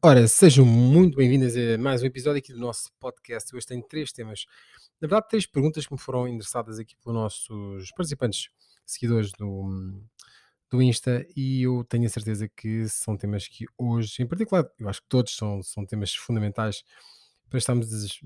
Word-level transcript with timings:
Ora, 0.00 0.28
sejam 0.28 0.64
muito 0.64 1.16
bem-vindas 1.16 1.56
a 1.56 1.76
mais 1.76 2.04
um 2.04 2.06
episódio 2.06 2.38
aqui 2.38 2.52
do 2.52 2.60
nosso 2.60 2.88
podcast. 3.00 3.54
Hoje 3.54 3.66
tenho 3.66 3.82
três 3.82 4.12
temas, 4.12 4.46
na 5.00 5.08
verdade, 5.08 5.26
três 5.28 5.44
perguntas 5.44 5.88
que 5.88 5.92
me 5.92 5.98
foram 5.98 6.28
endereçadas 6.28 6.78
aqui 6.78 6.94
pelos 7.02 7.18
nossos 7.18 7.90
participantes, 7.90 8.48
seguidores 8.86 9.32
do, 9.32 10.00
do 10.70 10.80
Insta, 10.80 11.26
e 11.34 11.64
eu 11.64 11.82
tenho 11.82 12.06
a 12.06 12.08
certeza 12.08 12.48
que 12.48 12.88
são 12.88 13.16
temas 13.16 13.48
que 13.48 13.66
hoje, 13.76 14.22
em 14.22 14.26
particular, 14.26 14.70
eu 14.78 14.88
acho 14.88 15.02
que 15.02 15.08
todos 15.08 15.34
são, 15.34 15.60
são 15.64 15.84
temas 15.84 16.14
fundamentais 16.14 16.84
para 17.50 17.58
estarmos, 17.58 18.20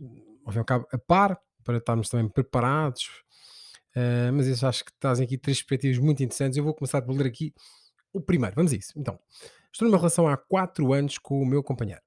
ao 0.45 0.52
fim 0.52 0.59
e 0.59 0.61
ao 0.61 0.64
cabo, 0.66 0.86
a 0.93 0.98
par, 0.98 1.41
para 1.64 1.79
estarmos 1.79 2.11
também 2.11 2.29
preparados. 2.29 3.07
Uh, 3.96 4.30
mas 4.34 4.62
eu 4.62 4.68
acho 4.68 4.84
que 4.84 4.93
trazem 5.01 5.24
aqui 5.24 5.38
três 5.38 5.62
perspectivas 5.62 5.96
muito 5.96 6.23
interessantes. 6.23 6.59
Eu 6.59 6.65
vou 6.65 6.74
começar 6.74 7.01
por 7.01 7.16
ler 7.16 7.29
aqui 7.29 7.54
o 8.12 8.20
primeiro. 8.20 8.54
Vamos 8.54 8.74
a 8.74 8.77
isso. 8.77 8.93
Então, 8.95 9.18
Estou 9.72 9.88
numa 9.88 9.96
relação 9.96 10.28
há 10.28 10.36
4 10.36 10.92
anos 10.92 11.16
com 11.16 11.40
o 11.40 11.46
meu 11.46 11.62
companheiro. 11.62 12.02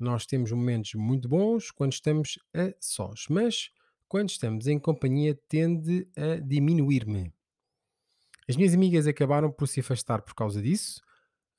Nós 0.00 0.26
temos 0.26 0.50
momentos 0.50 0.94
muito 0.94 1.28
bons 1.28 1.70
quando 1.70 1.92
estamos 1.92 2.40
a 2.52 2.74
sós, 2.80 3.26
mas 3.30 3.70
quando 4.08 4.30
estamos 4.30 4.66
em 4.66 4.80
companhia 4.80 5.38
tende 5.48 6.08
a 6.16 6.40
diminuir-me. 6.40 7.32
As 8.48 8.56
minhas 8.56 8.74
amigas 8.74 9.06
acabaram 9.06 9.50
por 9.50 9.68
se 9.68 9.78
afastar 9.78 10.22
por 10.22 10.34
causa 10.34 10.60
disso. 10.60 11.00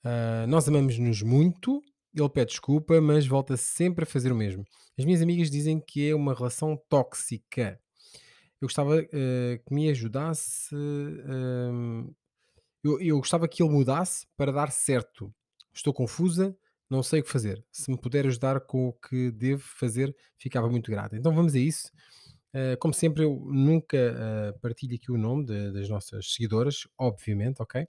Uh, 0.04 0.46
nós 0.48 0.68
amamos-nos 0.68 1.22
muito. 1.22 1.82
Ele 2.14 2.30
pede 2.30 2.52
desculpa, 2.52 3.00
mas 3.00 3.26
volta 3.26 3.56
sempre 3.56 4.04
a 4.04 4.06
fazer 4.06 4.34
o 4.34 4.36
mesmo. 4.36 4.66
As 5.00 5.06
minhas 5.06 5.22
amigas 5.22 5.50
dizem 5.50 5.80
que 5.80 6.10
é 6.10 6.14
uma 6.14 6.34
relação 6.34 6.78
tóxica. 6.90 7.80
Eu 8.62 8.68
gostava 8.68 8.98
uh, 8.98 9.64
que 9.66 9.74
me 9.74 9.90
ajudasse. 9.90 10.76
Uh, 10.76 12.14
eu, 12.84 13.00
eu 13.00 13.18
gostava 13.18 13.48
que 13.48 13.64
ele 13.64 13.72
mudasse 13.72 14.28
para 14.36 14.52
dar 14.52 14.70
certo. 14.70 15.34
Estou 15.76 15.94
confusa, 15.94 16.56
não 16.90 17.04
sei 17.04 17.20
o 17.20 17.24
que 17.24 17.32
fazer. 17.32 17.64
Se 17.72 17.92
me 17.92 17.98
puder 17.98 18.26
ajudar 18.26 18.62
com 18.62 18.88
o 18.88 18.94
que 18.94 19.32
devo 19.32 19.64
fazer, 19.64 20.16
ficava 20.38 20.70
muito 20.70 20.90
grata. 20.90 21.18
Então 21.18 21.34
vamos 21.34 21.54
a 21.54 21.60
isso. 21.60 21.92
Uh, 22.54 22.78
como 22.80 22.94
sempre, 22.94 23.26
eu 23.26 23.44
nunca 23.48 23.98
uh, 23.98 24.60
partilho 24.62 24.96
aqui 24.96 25.12
o 25.12 25.18
nome 25.18 25.46
de, 25.46 25.74
das 25.74 25.90
nossas 25.90 26.34
seguidoras, 26.34 26.88
obviamente, 26.98 27.62
ok? 27.62 27.86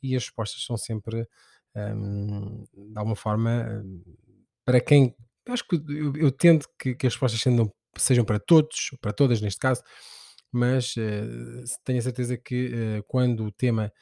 E 0.00 0.14
as 0.14 0.22
respostas 0.22 0.64
são 0.64 0.76
sempre, 0.76 1.26
um, 1.74 2.64
de 2.92 2.96
alguma 2.98 3.16
forma, 3.16 3.84
para 4.64 4.80
quem. 4.80 5.16
Acho 5.48 5.66
que 5.66 5.76
eu, 5.88 6.14
eu 6.16 6.30
tento 6.30 6.68
que, 6.78 6.94
que 6.94 7.06
as 7.08 7.14
respostas 7.14 7.42
sejam 7.96 8.24
para 8.24 8.38
todos, 8.38 8.90
para 9.00 9.12
todas 9.12 9.40
neste 9.40 9.58
caso, 9.58 9.82
mas 10.52 10.94
uh, 10.94 11.64
tenho 11.82 11.98
a 11.98 12.02
certeza 12.02 12.36
que 12.36 13.02
quando 13.08 13.44
o 13.44 13.50
tema 13.50 13.92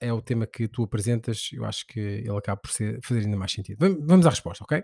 é 0.00 0.12
o 0.12 0.22
tema 0.22 0.46
que 0.46 0.66
tu 0.66 0.82
apresentas, 0.82 1.50
eu 1.52 1.64
acho 1.64 1.86
que 1.86 2.00
ele 2.00 2.36
acaba 2.36 2.60
por 2.60 2.70
ser, 2.70 2.98
fazer 3.04 3.20
ainda 3.20 3.36
mais 3.36 3.52
sentido. 3.52 3.78
Vamos 4.00 4.26
à 4.26 4.30
resposta, 4.30 4.64
ok? 4.64 4.82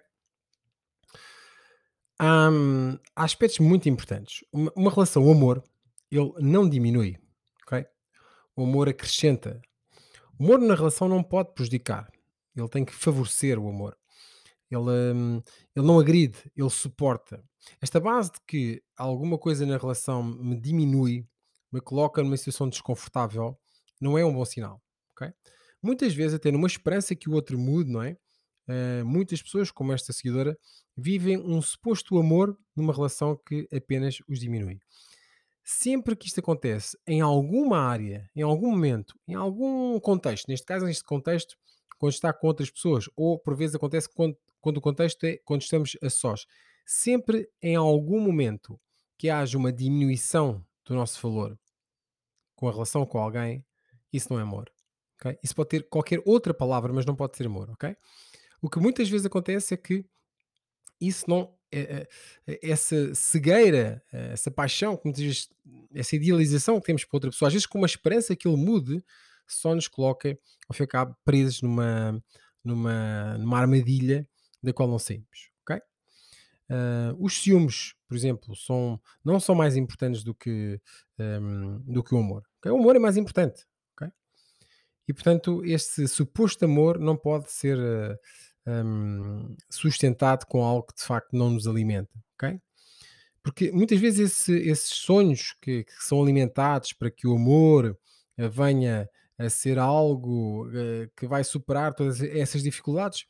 Há, 2.19 2.51
hum, 2.51 2.99
há 3.15 3.25
aspectos 3.25 3.59
muito 3.59 3.89
importantes. 3.89 4.45
Uma, 4.53 4.71
uma, 4.77 4.91
relação, 4.91 5.25
o 5.25 5.31
amor, 5.31 5.65
ele 6.11 6.33
não 6.39 6.69
diminui, 6.69 7.19
ok? 7.67 7.87
O 8.55 8.65
amor 8.65 8.89
acrescenta. 8.89 9.61
O 10.39 10.45
amor 10.45 10.61
na 10.61 10.75
relação 10.75 11.09
não 11.09 11.23
pode 11.23 11.55
prejudicar. 11.55 12.11
Ele 12.55 12.69
tem 12.69 12.85
que 12.85 12.95
favorecer 12.95 13.59
o 13.59 13.69
amor. 13.69 13.97
Ele, 14.71 15.15
hum, 15.15 15.43
ele 15.75 15.87
não 15.87 15.99
agride, 15.99 16.39
ele 16.55 16.71
suporta. 16.71 17.43
Esta 17.81 17.99
base 17.99 18.33
de 18.33 18.41
que 18.47 18.83
alguma 18.97 19.39
coisa 19.39 19.65
na 19.65 19.79
relação 19.79 20.23
me 20.23 20.61
diminui, 20.61 21.27
me 21.73 21.81
coloca 21.81 22.23
numa 22.23 22.37
situação 22.37 22.69
desconfortável, 22.69 23.59
não 24.01 24.19
é 24.19 24.25
um 24.25 24.33
bom 24.33 24.45
sinal 24.45 24.83
ok? 25.17 25.33
Muitas 25.83 26.15
vezes 26.15 26.35
até 26.35 26.51
numa 26.51 26.67
esperança 26.67 27.15
que 27.15 27.29
o 27.29 27.33
outro 27.33 27.59
mude, 27.59 27.91
não 27.91 28.03
é? 28.03 28.17
Uh, 28.69 29.05
muitas 29.07 29.41
pessoas, 29.41 29.71
como 29.71 29.93
esta 29.93 30.13
seguidora, 30.13 30.59
vivem 30.97 31.39
um 31.39 31.63
suposto 31.63 32.19
amor 32.19 32.59
numa 32.75 32.93
relação 32.93 33.37
que 33.47 33.69
apenas 33.73 34.19
os 34.29 34.41
diminui. 34.41 34.81
Sempre 35.63 36.17
que 36.17 36.27
isto 36.27 36.41
acontece 36.41 36.99
em 37.07 37.21
alguma 37.21 37.79
área, 37.79 38.29
em 38.35 38.43
algum 38.43 38.71
momento, 38.71 39.15
em 39.27 39.35
algum 39.35 39.99
contexto, 40.01 40.49
neste 40.49 40.67
caso, 40.67 40.87
neste 40.87 41.05
contexto, 41.05 41.57
quando 41.99 42.13
está 42.13 42.33
com 42.33 42.47
outras 42.47 42.71
pessoas, 42.71 43.09
ou 43.17 43.39
por 43.39 43.57
vezes 43.57 43.75
acontece 43.77 44.09
quando, 44.13 44.37
quando 44.61 44.79
o 44.79 44.81
contexto 44.81 45.25
é 45.25 45.39
quando 45.45 45.63
estamos 45.63 45.97
a 46.03 46.11
sós, 46.11 46.47
sempre 46.85 47.49
em 47.63 47.75
algum 47.75 48.21
momento 48.21 48.81
que 49.19 49.31
haja 49.31 49.57
uma 49.57 49.73
diminuição 49.73 50.65
do 50.85 50.95
nosso 50.95 51.21
valor 51.21 51.59
com 52.55 52.69
a 52.69 52.73
relação 52.73 53.05
com 53.05 53.19
alguém, 53.19 53.65
isso 54.13 54.33
não 54.33 54.39
é 54.39 54.43
amor. 54.43 54.71
Okay? 55.19 55.39
Isso 55.43 55.55
pode 55.55 55.69
ter 55.71 55.89
qualquer 55.89 56.21
outra 56.25 56.53
palavra, 56.53 56.93
mas 56.93 57.07
não 57.07 57.17
pode 57.17 57.37
ser 57.37 57.47
amor. 57.47 57.71
ok? 57.71 57.97
O 58.61 58.71
que 58.71 58.79
muitas 58.79 59.09
vezes 59.09 59.27
acontece 59.27 59.75
é 59.75 59.77
que 59.77 60.05
isso 61.01 61.29
não. 61.29 61.55
É, 61.73 62.07
é, 62.47 62.71
essa 62.71 63.15
cegueira, 63.15 64.03
essa 64.13 64.51
paixão, 64.51 64.97
como 64.97 65.13
diz, 65.13 65.49
essa 65.93 66.15
idealização 66.15 66.81
que 66.81 66.87
temos 66.87 67.05
para 67.05 67.17
outra 67.17 67.31
pessoa, 67.31 67.49
às 67.49 67.53
vezes 67.53 67.67
com 67.67 67.79
uma 67.79 67.87
esperança 67.87 68.37
que 68.37 68.47
ele 68.47 68.57
mude, 68.57 69.05
só 69.47 69.75
nos 69.75 69.89
coloca, 69.89 70.39
ao 70.69 70.75
fim 70.75 70.83
e 70.83 70.85
ao 70.85 70.89
cabo, 70.89 71.17
presos 71.25 71.63
numa, 71.63 72.23
numa, 72.63 73.37
numa 73.39 73.59
armadilha 73.59 74.27
da 74.63 74.73
qual 74.73 74.89
não 74.89 74.99
saímos. 74.99 75.51
ok? 75.63 75.77
Uh, 76.71 77.17
os 77.19 77.43
ciúmes, 77.43 77.95
por 78.09 78.17
exemplo, 78.17 78.55
são, 78.57 79.01
não 79.25 79.39
são 79.41 79.55
mais 79.55 79.77
importantes 79.77 80.23
do 80.23 80.35
que, 80.35 80.81
um, 81.19 81.81
do 81.81 82.03
que 82.03 82.15
o 82.15 82.19
amor. 82.19 82.45
Okay? 82.59 82.71
O 82.73 82.77
amor 82.77 82.97
é 82.97 82.99
mais 82.99 83.17
importante. 83.17 83.67
E 85.09 85.13
portanto, 85.13 85.65
este 85.65 86.09
suposto 86.09 86.65
amor 86.65 86.99
não 86.99 87.17
pode 87.17 87.51
ser 87.53 87.79
eh, 87.79 88.19
um, 88.67 89.57
sustentado 89.71 90.45
com 90.47 90.65
algo 90.65 90.87
que 90.89 90.97
de 90.97 91.03
facto 91.03 91.37
não 91.37 91.51
nos 91.51 91.67
alimenta, 91.67 92.11
ok? 92.35 92.61
Porque 93.43 93.71
muitas 93.71 94.01
vezes 94.01 94.33
esse, 94.33 94.53
esses 94.69 94.91
sonhos 94.91 95.55
que, 95.63 95.85
que, 95.85 96.05
são 96.05 96.21
alimentados 96.21 96.93
para 96.93 97.11
que 97.11 97.29
o 97.29 97.37
amor 97.37 97.97
uh, 98.39 98.51
venha 98.51 99.09
a 99.39 99.49
ser 99.49 99.79
algo 99.79 100.67
uh, 100.67 101.09
que 101.17 101.29
vai 101.29 101.45
superar 101.45 101.95
todas 101.95 102.21
essas 102.21 102.63
dificuldades, 102.63 103.25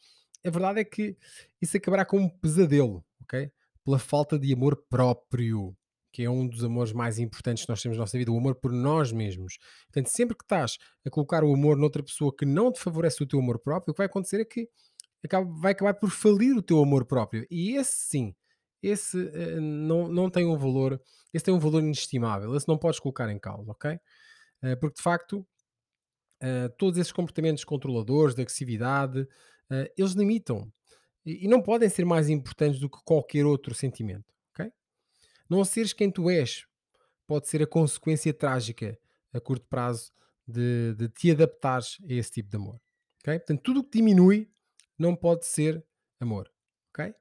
a 0.44 0.50
verdade 0.50 0.80
é 0.80 0.84
que 0.84 1.16
isso 1.60 1.76
acabará 1.76 2.04
com 2.04 2.18
um 2.18 2.28
pesadelo, 2.28 3.04
ok? 3.22 3.50
Pela 3.84 3.98
falta 3.98 4.38
de 4.38 4.52
amor 4.54 4.82
próprio, 4.88 5.76
que 6.16 6.24
é 6.24 6.30
um 6.30 6.48
dos 6.48 6.64
amores 6.64 6.94
mais 6.94 7.18
importantes 7.18 7.66
que 7.66 7.68
nós 7.68 7.82
temos 7.82 7.98
na 7.98 8.04
nossa 8.04 8.16
vida, 8.16 8.32
o 8.32 8.38
amor 8.38 8.54
por 8.54 8.72
nós 8.72 9.12
mesmos. 9.12 9.58
Portanto, 9.84 10.06
sempre 10.06 10.34
que 10.34 10.44
estás 10.44 10.78
a 11.04 11.10
colocar 11.10 11.44
o 11.44 11.52
amor 11.52 11.76
noutra 11.76 12.02
pessoa 12.02 12.34
que 12.34 12.46
não 12.46 12.72
te 12.72 12.80
favorece 12.80 13.22
o 13.22 13.26
teu 13.26 13.38
amor 13.38 13.58
próprio, 13.58 13.90
o 13.90 13.94
que 13.94 13.98
vai 13.98 14.06
acontecer 14.06 14.40
é 14.40 14.44
que 14.46 14.66
acaba, 15.22 15.46
vai 15.60 15.72
acabar 15.72 15.92
por 15.92 16.08
falir 16.08 16.56
o 16.56 16.62
teu 16.62 16.82
amor 16.82 17.04
próprio. 17.04 17.46
E 17.50 17.76
esse 17.76 17.92
sim, 18.08 18.34
esse 18.82 19.14
uh, 19.14 19.60
não, 19.60 20.08
não 20.08 20.30
tem 20.30 20.46
um 20.46 20.56
valor, 20.56 20.98
esse 21.34 21.44
tem 21.44 21.52
um 21.52 21.58
valor 21.58 21.82
inestimável, 21.82 22.56
esse 22.56 22.66
não 22.66 22.78
podes 22.78 22.98
colocar 22.98 23.30
em 23.30 23.38
causa, 23.38 23.70
ok? 23.70 23.90
Uh, 23.92 24.80
porque 24.80 24.96
de 24.96 25.02
facto, 25.02 25.46
uh, 26.42 26.74
todos 26.78 26.98
esses 26.98 27.12
comportamentos 27.12 27.62
controladores, 27.62 28.34
de 28.34 28.40
agressividade, 28.40 29.28
eles 29.98 30.12
limitam 30.12 30.72
e, 31.26 31.44
e 31.44 31.48
não 31.48 31.60
podem 31.60 31.90
ser 31.90 32.06
mais 32.06 32.30
importantes 32.30 32.80
do 32.80 32.88
que 32.88 33.04
qualquer 33.04 33.44
outro 33.44 33.74
sentimento. 33.74 34.35
Não 35.48 35.64
seres 35.64 35.92
quem 35.92 36.10
tu 36.10 36.30
és 36.30 36.66
pode 37.26 37.48
ser 37.48 37.62
a 37.62 37.66
consequência 37.66 38.32
trágica 38.32 38.98
a 39.32 39.40
curto 39.40 39.66
prazo 39.68 40.12
de, 40.46 40.94
de 40.94 41.08
te 41.08 41.30
adaptares 41.30 41.98
a 42.08 42.12
esse 42.12 42.30
tipo 42.30 42.50
de 42.50 42.56
amor. 42.56 42.80
Okay? 43.20 43.38
Portanto, 43.38 43.62
tudo 43.62 43.80
o 43.80 43.84
que 43.84 43.98
diminui 43.98 44.48
não 44.98 45.14
pode 45.14 45.46
ser 45.46 45.84
amor. 46.20 46.50
Okay? 46.90 47.14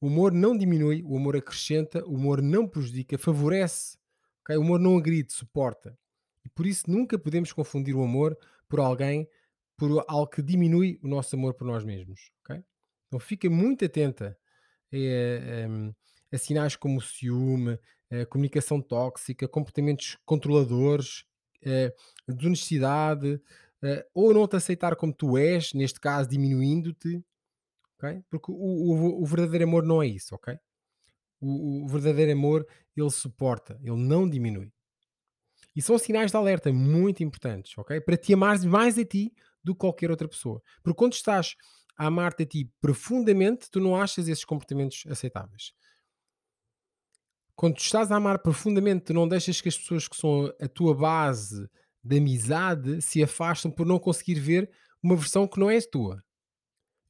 O 0.00 0.08
amor 0.08 0.32
não 0.32 0.56
diminui, 0.56 1.02
o 1.04 1.16
amor 1.16 1.36
acrescenta, 1.36 2.04
o 2.06 2.16
amor 2.16 2.42
não 2.42 2.66
prejudica, 2.66 3.16
favorece. 3.16 3.96
Okay? 4.42 4.56
O 4.56 4.62
amor 4.62 4.80
não 4.80 4.98
agride, 4.98 5.32
suporta. 5.32 5.96
E 6.44 6.48
por 6.48 6.66
isso 6.66 6.90
nunca 6.90 7.18
podemos 7.18 7.52
confundir 7.52 7.94
o 7.94 8.02
amor 8.02 8.36
por 8.68 8.80
alguém, 8.80 9.28
por 9.76 10.04
algo 10.08 10.28
que 10.28 10.42
diminui 10.42 10.98
o 11.02 11.08
nosso 11.08 11.36
amor 11.36 11.54
por 11.54 11.66
nós 11.66 11.84
mesmos. 11.84 12.30
Okay? 12.42 12.62
Então 13.06 13.20
fica 13.20 13.48
muito 13.48 13.84
atenta 13.84 14.36
a, 14.92 14.96
a, 14.96 15.94
a 16.32 16.38
sinais 16.38 16.76
como 16.76 17.00
ciúme, 17.00 17.78
a 18.10 18.26
comunicação 18.26 18.80
tóxica, 18.80 19.48
comportamentos 19.48 20.16
controladores, 20.24 21.24
a 22.28 22.32
desonestidade, 22.32 23.40
ou 24.14 24.32
não 24.32 24.46
te 24.46 24.56
aceitar 24.56 24.96
como 24.96 25.12
tu 25.12 25.36
és, 25.36 25.72
neste 25.72 26.00
caso 26.00 26.28
diminuindo-te, 26.28 27.22
okay? 27.96 28.22
porque 28.30 28.50
o, 28.50 28.54
o, 28.54 29.22
o, 29.22 29.26
verdadeiro 29.26 29.64
amor 29.64 29.84
não 29.84 30.02
é 30.02 30.06
isso, 30.06 30.34
ok? 30.34 30.56
O, 31.40 31.84
o, 31.84 31.88
verdadeiro 31.88 32.32
amor 32.32 32.66
ele 32.96 33.10
suporta, 33.10 33.78
ele 33.82 33.96
não 33.96 34.28
diminui. 34.28 34.72
E 35.74 35.82
são 35.82 35.98
sinais 35.98 36.30
de 36.30 36.36
alerta 36.36 36.72
muito 36.72 37.22
importantes, 37.22 37.76
ok? 37.76 38.00
Para 38.00 38.16
te 38.16 38.32
amares 38.32 38.64
mais 38.64 38.98
a 38.98 39.04
ti 39.04 39.32
do 39.62 39.74
que 39.74 39.80
qualquer 39.80 40.10
outra 40.10 40.26
pessoa. 40.26 40.62
Porque 40.82 40.96
quando 40.96 41.12
estás 41.12 41.54
a 41.98 42.06
amar-te 42.06 42.44
a 42.44 42.46
ti 42.46 42.70
profundamente, 42.80 43.70
tu 43.70 43.78
não 43.78 43.94
achas 43.94 44.26
esses 44.26 44.44
comportamentos 44.44 45.04
aceitáveis 45.06 45.74
quando 47.56 47.78
estás 47.78 48.12
a 48.12 48.16
amar 48.16 48.38
profundamente, 48.38 49.14
não 49.14 49.26
deixas 49.26 49.60
que 49.62 49.68
as 49.68 49.78
pessoas 49.78 50.06
que 50.06 50.16
são 50.16 50.52
a 50.60 50.68
tua 50.68 50.94
base 50.94 51.66
de 52.04 52.18
amizade 52.18 53.00
se 53.00 53.22
afastem 53.22 53.70
por 53.70 53.86
não 53.86 53.98
conseguir 53.98 54.38
ver 54.38 54.70
uma 55.02 55.16
versão 55.16 55.48
que 55.48 55.58
não 55.58 55.70
és 55.70 55.86
tua. 55.86 56.22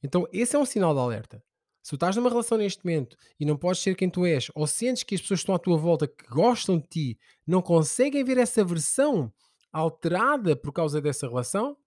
Então, 0.01 0.25
esse 0.31 0.55
é 0.55 0.59
um 0.59 0.65
sinal 0.65 0.93
de 0.93 1.01
alerta. 1.01 1.43
Se 1.83 1.91
tu 1.91 1.95
estás 1.95 2.15
numa 2.15 2.29
relação 2.29 2.57
neste 2.57 2.83
momento 2.83 3.17
e 3.39 3.45
não 3.45 3.57
podes 3.57 3.81
ser 3.81 3.95
quem 3.95 4.09
tu 4.09 4.25
és, 4.25 4.49
ou 4.55 4.65
sentes 4.65 5.03
que 5.03 5.15
as 5.15 5.21
pessoas 5.21 5.39
que 5.39 5.43
estão 5.43 5.55
à 5.55 5.59
tua 5.59 5.77
volta 5.77 6.07
que 6.07 6.25
gostam 6.27 6.77
de 6.79 6.87
ti 6.87 7.19
não 7.45 7.61
conseguem 7.61 8.23
ver 8.23 8.37
essa 8.37 8.63
versão 8.63 9.31
alterada 9.71 10.55
por 10.55 10.71
causa 10.71 11.01
dessa 11.01 11.27
relação, 11.27 11.77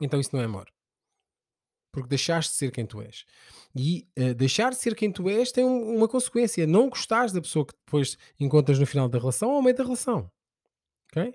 então 0.00 0.18
isso 0.18 0.30
não 0.32 0.40
é 0.40 0.44
amor. 0.44 0.66
Porque 1.98 2.08
deixaste 2.10 2.52
de 2.52 2.58
ser 2.58 2.70
quem 2.70 2.86
tu 2.86 3.00
és. 3.02 3.24
E 3.76 4.06
eh, 4.16 4.34
deixar 4.34 4.70
de 4.70 4.76
ser 4.76 4.94
quem 4.94 5.10
tu 5.12 5.28
és 5.28 5.52
tem 5.52 5.64
um- 5.64 5.96
uma 5.96 6.08
consequência. 6.08 6.66
Não 6.66 6.88
gostares 6.88 7.32
da 7.32 7.40
pessoa 7.40 7.66
que 7.66 7.74
depois 7.84 8.16
encontras 8.40 8.78
no 8.78 8.86
final 8.86 9.08
da 9.08 9.18
relação 9.18 9.50
ou 9.50 9.56
ao 9.56 9.62
meio 9.62 9.76
da 9.76 9.84
relação. 9.84 10.30
Ok? 11.10 11.34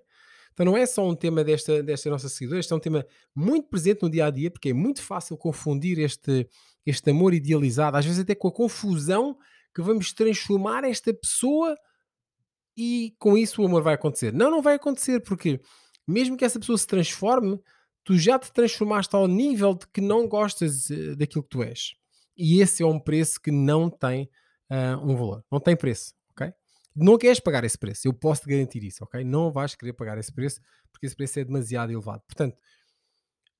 Então 0.53 0.65
não 0.67 0.77
é 0.77 0.85
só 0.85 1.07
um 1.07 1.15
tema 1.15 1.43
desta, 1.43 1.81
desta 1.81 2.09
nossa 2.11 2.29
seguidora, 2.29 2.59
este 2.59 2.71
é 2.71 2.75
um 2.75 2.79
tema 2.79 3.03
muito 3.35 3.67
presente 3.69 4.03
no 4.03 4.09
dia 4.09 4.27
a 4.27 4.29
dia, 4.29 4.51
porque 4.51 4.69
é 4.69 4.73
muito 4.73 5.01
fácil 5.01 5.35
confundir 5.35 5.97
este, 5.97 6.47
este 6.85 7.09
amor 7.09 7.33
idealizado, 7.33 7.97
às 7.97 8.05
vezes 8.05 8.19
até 8.19 8.35
com 8.35 8.47
a 8.49 8.51
confusão 8.51 9.35
que 9.73 9.81
vamos 9.81 10.13
transformar 10.13 10.83
esta 10.83 11.11
pessoa 11.11 11.75
e 12.77 13.15
com 13.17 13.35
isso 13.37 13.61
o 13.61 13.65
amor 13.65 13.81
vai 13.81 13.95
acontecer. 13.95 14.31
Não, 14.31 14.51
não 14.51 14.61
vai 14.61 14.75
acontecer, 14.75 15.19
porque 15.21 15.59
mesmo 16.07 16.37
que 16.37 16.45
essa 16.45 16.59
pessoa 16.59 16.77
se 16.77 16.85
transforme, 16.85 17.59
tu 18.03 18.17
já 18.17 18.37
te 18.37 18.51
transformaste 18.51 19.15
ao 19.15 19.27
nível 19.27 19.73
de 19.73 19.87
que 19.87 20.01
não 20.01 20.27
gostas 20.27 20.89
eh, 20.91 21.15
daquilo 21.15 21.43
que 21.43 21.49
tu 21.49 21.63
és. 21.63 21.95
E 22.37 22.61
esse 22.61 22.83
é 22.83 22.85
um 22.85 22.99
preço 22.99 23.39
que 23.39 23.51
não 23.51 23.89
tem 23.89 24.29
ah, 24.69 24.99
um 25.03 25.15
valor, 25.15 25.43
não 25.51 25.59
tem 25.59 25.75
preço, 25.75 26.13
ok? 26.31 26.51
Não 26.95 27.17
queres 27.17 27.39
pagar 27.39 27.63
esse 27.63 27.77
preço, 27.77 28.07
eu 28.07 28.13
posso 28.13 28.41
te 28.41 28.49
garantir 28.49 28.83
isso, 28.83 29.03
ok? 29.03 29.23
Não 29.23 29.51
vais 29.51 29.75
querer 29.75 29.93
pagar 29.93 30.17
esse 30.17 30.33
preço, 30.33 30.59
porque 30.91 31.05
esse 31.05 31.15
preço 31.15 31.39
é 31.39 31.43
demasiado 31.43 31.91
elevado. 31.91 32.23
Portanto, 32.25 32.57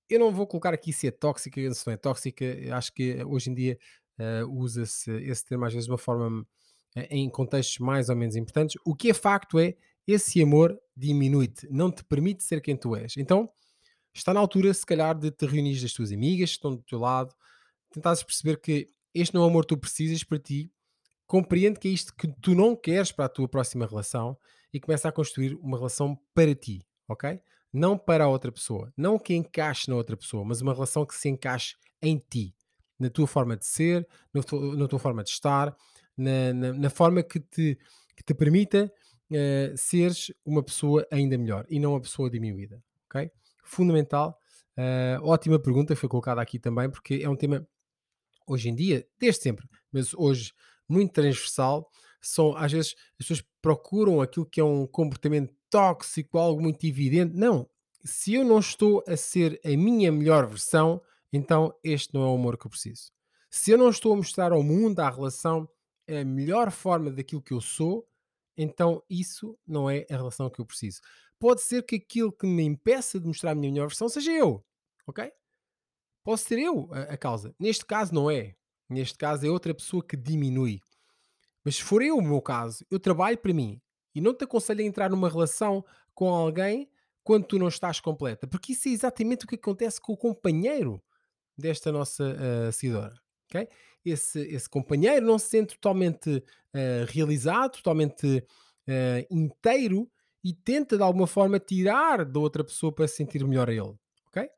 eu 0.10 0.20
não 0.20 0.32
vou 0.32 0.48
colocar 0.48 0.74
aqui 0.74 0.92
se 0.92 1.08
é 1.08 1.12
tóxica, 1.12 1.74
se 1.74 1.88
não 1.88 1.94
é 1.94 1.98
tóxica. 1.98 2.46
Acho 2.72 2.94
que 2.94 3.24
hoje 3.24 3.50
em 3.50 3.54
dia 3.54 3.78
eh, 4.18 4.44
usa-se 4.46 5.12
esse 5.24 5.46
termo 5.46 5.66
às 5.66 5.74
vezes 5.74 5.86
de 5.86 5.92
uma 5.92 5.98
forma 5.98 6.46
eh, 6.96 7.08
em 7.10 7.30
contextos 7.30 7.80
mais 7.80 8.10
ou 8.10 8.16
menos 8.16 8.36
importantes. 8.36 8.80
O 8.86 8.96
que 8.96 9.10
é 9.10 9.14
facto 9.14 9.60
é 9.60 9.76
esse 10.08 10.42
amor 10.42 10.78
diminui-te, 10.96 11.68
não 11.72 11.92
te 11.92 12.04
permite 12.04 12.44
ser 12.44 12.62
quem 12.62 12.76
tu 12.76 12.96
és. 12.96 13.16
Então 13.18 13.50
está 14.14 14.34
na 14.34 14.40
altura, 14.40 14.74
se 14.74 14.86
calhar, 14.86 15.18
de 15.18 15.32
te 15.32 15.46
reunir 15.46 15.80
das 15.82 15.94
tuas 15.94 16.12
amigas 16.12 16.50
que 16.52 16.56
estão 16.58 16.76
do 16.76 16.84
teu 16.84 17.00
lado, 17.00 17.34
tentares 17.92 18.24
perceber 18.24 18.60
que 18.62 18.88
este 19.14 19.34
não 19.36 19.44
é 19.44 19.46
o 19.46 19.50
amor 19.50 19.64
que 19.66 19.76
tu 19.76 19.78
precisas 19.80 20.24
para 20.24 20.40
ti, 20.40 20.72
compreende 21.28 21.80
que 21.80 21.88
é 21.88 21.92
isto 21.92 22.14
que 22.16 22.28
tu 22.42 22.56
não 22.56 22.76
queres 22.76 23.12
para 23.12 23.26
a 23.26 23.30
tua 23.30 23.48
próxima 23.48 23.86
relação 23.88 24.38
e 24.74 24.80
começa 24.80 25.10
a 25.10 25.12
construir 25.12 25.56
uma 25.56 25.78
relação 25.78 26.18
para 26.34 26.54
ti, 26.56 26.82
ok? 27.08 27.40
Não 27.72 27.98
para 27.98 28.26
a 28.26 28.28
outra 28.28 28.52
pessoa, 28.52 28.94
não 28.98 29.18
que 29.20 29.34
encaixe 29.34 29.90
na 29.90 29.96
outra 29.96 30.16
pessoa, 30.18 30.46
mas 30.46 30.62
uma 30.62 30.74
relação 30.74 31.06
que 31.06 31.16
se 31.16 31.30
encaixe 31.30 31.76
em 32.02 32.18
ti, 32.30 32.56
na 33.00 33.10
tua 33.10 33.28
forma 33.28 33.58
de 33.58 33.66
ser, 33.66 34.08
na 34.34 34.44
tua, 34.44 34.76
na 34.76 34.88
tua 34.88 35.00
forma 35.00 35.24
de 35.24 35.30
estar, 35.30 35.76
na, 36.18 36.54
na- 36.54 36.74
na 36.74 36.90
forma 36.90 37.24
que 37.24 37.40
te, 37.40 37.78
que 38.16 38.24
te 38.24 38.34
permita 38.34 38.92
eh, 39.32 39.74
seres 39.76 40.32
uma 40.46 40.62
pessoa 40.64 41.06
ainda 41.12 41.38
melhor 41.38 41.66
e 41.70 41.80
não 41.80 41.92
uma 41.94 42.02
pessoa 42.02 42.30
diminuída, 42.30 42.84
ok? 43.10 43.32
Fundamental. 43.64 44.38
Eh, 44.78 45.18
ótima 45.22 45.60
pergunta, 45.60 45.96
foi 45.96 46.10
colocada 46.10 46.42
aqui 46.42 46.60
também, 46.60 46.90
porque 46.90 47.22
é 47.24 47.30
um 47.30 47.36
tema 47.36 47.68
hoje 48.48 48.70
em 48.70 48.76
dia, 48.76 49.08
desde 49.20 49.42
sempre, 49.42 49.68
mas 49.92 50.14
hoje 50.14 50.54
muito 50.88 51.14
transversal, 51.14 51.90
são 52.22 52.56
às 52.56 52.72
vezes 52.72 52.96
as 53.20 53.28
pessoas 53.28 53.44
procuram 53.62 54.22
aquilo 54.22 54.46
que 54.46 54.60
é 54.60 54.64
um 54.64 54.86
comportamento 54.88 55.54
tóxico, 55.70 56.38
algo 56.38 56.62
muito 56.62 56.86
evidente. 56.86 57.36
Não, 57.36 57.70
se 58.04 58.34
eu 58.34 58.44
não 58.44 58.60
estou 58.60 59.04
a 59.08 59.16
ser 59.16 59.60
a 59.64 59.70
minha 59.70 60.12
melhor 60.12 60.46
versão, 60.48 61.02
então 61.32 61.74
este 61.84 62.14
não 62.14 62.24
é 62.24 62.28
o 62.28 62.36
amor 62.36 62.58
que 62.58 62.68
eu 62.68 62.70
preciso. 62.70 63.12
Se 63.50 63.72
eu 63.72 63.78
não 63.78 63.90
estou 63.90 64.14
a 64.14 64.18
mostrar 64.18 64.52
ao 64.52 64.64
mundo, 64.64 65.00
à 65.00 65.10
relação, 65.10 65.70
a 66.08 66.24
melhor 66.24 66.72
forma 66.72 67.12
daquilo 67.12 67.42
que 67.42 67.54
eu 67.54 67.62
sou, 67.62 68.08
então 68.58 69.04
isso 69.10 69.58
não 69.66 69.90
é 69.90 70.06
a 70.10 70.16
relação 70.16 70.50
que 70.50 70.60
eu 70.60 70.66
preciso. 70.66 71.02
Pode 71.40 71.62
ser 71.62 71.84
que 71.84 71.96
aquilo 71.96 72.32
que 72.32 72.46
me 72.46 72.64
impeça 72.64 73.20
de 73.20 73.28
mostrar 73.28 73.52
a 73.52 73.56
minha 73.56 73.72
melhor 73.72 73.88
versão 73.88 74.08
seja 74.08 74.32
eu, 74.32 74.64
ok? 75.06 75.32
Posso 76.24 76.46
ser 76.46 76.60
eu 76.60 76.88
a, 76.92 77.02
a 77.14 77.18
causa. 77.18 77.54
Neste 77.60 77.86
caso 77.86 78.14
não 78.14 78.32
é. 78.32 78.56
Neste 78.90 79.18
caso 79.18 79.46
é 79.46 79.50
outra 79.50 79.74
pessoa 79.74 80.04
que 80.06 80.16
diminui. 80.16 80.80
Mas 81.64 81.76
se 81.76 81.84
for 81.84 82.02
eu 82.02 82.18
o 82.18 82.22
meu 82.22 82.42
caso, 82.42 82.86
eu 82.90 83.00
trabalho 83.00 83.38
para 83.38 83.54
mim 83.54 83.82
e 84.14 84.22
não 84.22 84.34
te 84.34 84.44
aconselho 84.44 84.82
a 84.82 84.84
entrar 84.84 85.10
numa 85.10 85.30
relação 85.30 85.84
com 86.14 86.30
alguém 86.30 86.90
quando 87.24 87.46
tu 87.46 87.58
não 87.58 87.70
estás 87.70 88.00
completa, 88.00 88.46
porque 88.46 88.74
isso 88.74 88.90
é 88.90 88.92
exatamente 88.92 89.46
o 89.46 89.48
que 89.48 89.56
acontece 89.56 90.00
com 90.00 90.12
o 90.12 90.18
companheiro 90.18 91.02
desta 91.58 91.92
nossa 91.92 92.36
ah, 92.38 92.72
seguidora. 92.72 93.16
Ok? 93.50 93.68
Esse, 94.06 94.40
esse 94.42 94.70
companheiro 94.70 95.26
não 95.26 95.40
se 95.40 95.48
sente 95.48 95.76
totalmente 95.76 96.44
ah, 96.74 97.06
realizado, 97.08 97.78
totalmente 97.78 98.46
ah, 98.88 99.26
inteiro 99.30 100.10
e 100.44 100.54
tenta 100.54 100.98
de 100.98 101.04
alguma 101.04 101.28
forma 101.28 101.60
tirar 101.60 102.26
da 102.26 102.40
outra 102.40 102.64
pessoa 102.64 102.92
para 102.92 103.08
se 103.08 103.16
sentir 103.16 103.46
melhor 103.46 103.70
a 103.70 103.74
ele. 103.74 103.96
ok? 104.28 104.50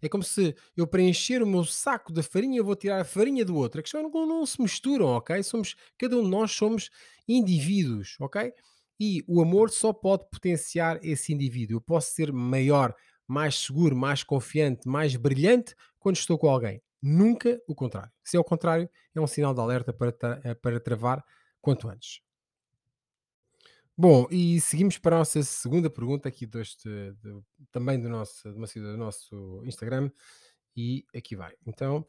É 0.00 0.08
como 0.08 0.22
se 0.22 0.54
eu 0.76 0.86
preencher 0.86 1.42
o 1.42 1.46
meu 1.46 1.64
saco 1.64 2.12
de 2.12 2.22
farinha, 2.22 2.58
eu 2.58 2.64
vou 2.64 2.76
tirar 2.76 3.00
a 3.00 3.04
farinha 3.04 3.44
do 3.44 3.56
outro. 3.56 3.80
A 3.80 3.82
questão 3.82 4.00
é 4.00 4.04
que 4.04 4.10
não, 4.10 4.26
não 4.26 4.46
se 4.46 4.60
misturam, 4.60 5.06
ok? 5.06 5.42
Somos, 5.42 5.74
cada 5.98 6.16
um 6.16 6.22
de 6.22 6.28
nós 6.28 6.52
somos 6.52 6.90
indivíduos, 7.26 8.16
ok? 8.20 8.52
E 9.00 9.24
o 9.26 9.40
amor 9.40 9.70
só 9.70 9.92
pode 9.92 10.28
potenciar 10.30 11.00
esse 11.02 11.32
indivíduo. 11.32 11.76
Eu 11.76 11.80
posso 11.80 12.12
ser 12.12 12.32
maior, 12.32 12.94
mais 13.26 13.56
seguro, 13.56 13.96
mais 13.96 14.22
confiante, 14.22 14.86
mais 14.86 15.16
brilhante 15.16 15.74
quando 15.98 16.16
estou 16.16 16.38
com 16.38 16.48
alguém. 16.48 16.82
Nunca 17.06 17.60
o 17.68 17.74
contrário. 17.74 18.10
Se 18.24 18.36
é 18.36 18.40
o 18.40 18.44
contrário, 18.44 18.88
é 19.14 19.20
um 19.20 19.26
sinal 19.26 19.52
de 19.54 19.60
alerta 19.60 19.92
para, 19.92 20.10
tra- 20.10 20.40
eh, 20.42 20.54
para 20.54 20.80
travar 20.80 21.22
quanto 21.60 21.88
antes. 21.88 22.22
Bom, 23.96 24.26
e 24.30 24.60
seguimos 24.60 24.98
para 24.98 25.16
a 25.16 25.18
nossa 25.20 25.42
segunda 25.42 25.88
pergunta 25.88 26.28
aqui 26.28 26.46
deste, 26.46 26.88
do- 27.22 27.44
também 27.70 28.00
do 28.00 28.08
nosso, 28.08 28.50
de 28.50 28.56
uma 28.58 28.66
do 28.66 28.96
nosso 28.96 29.62
Instagram. 29.64 30.10
E 30.76 31.04
aqui 31.16 31.36
vai. 31.36 31.54
Então, 31.66 32.06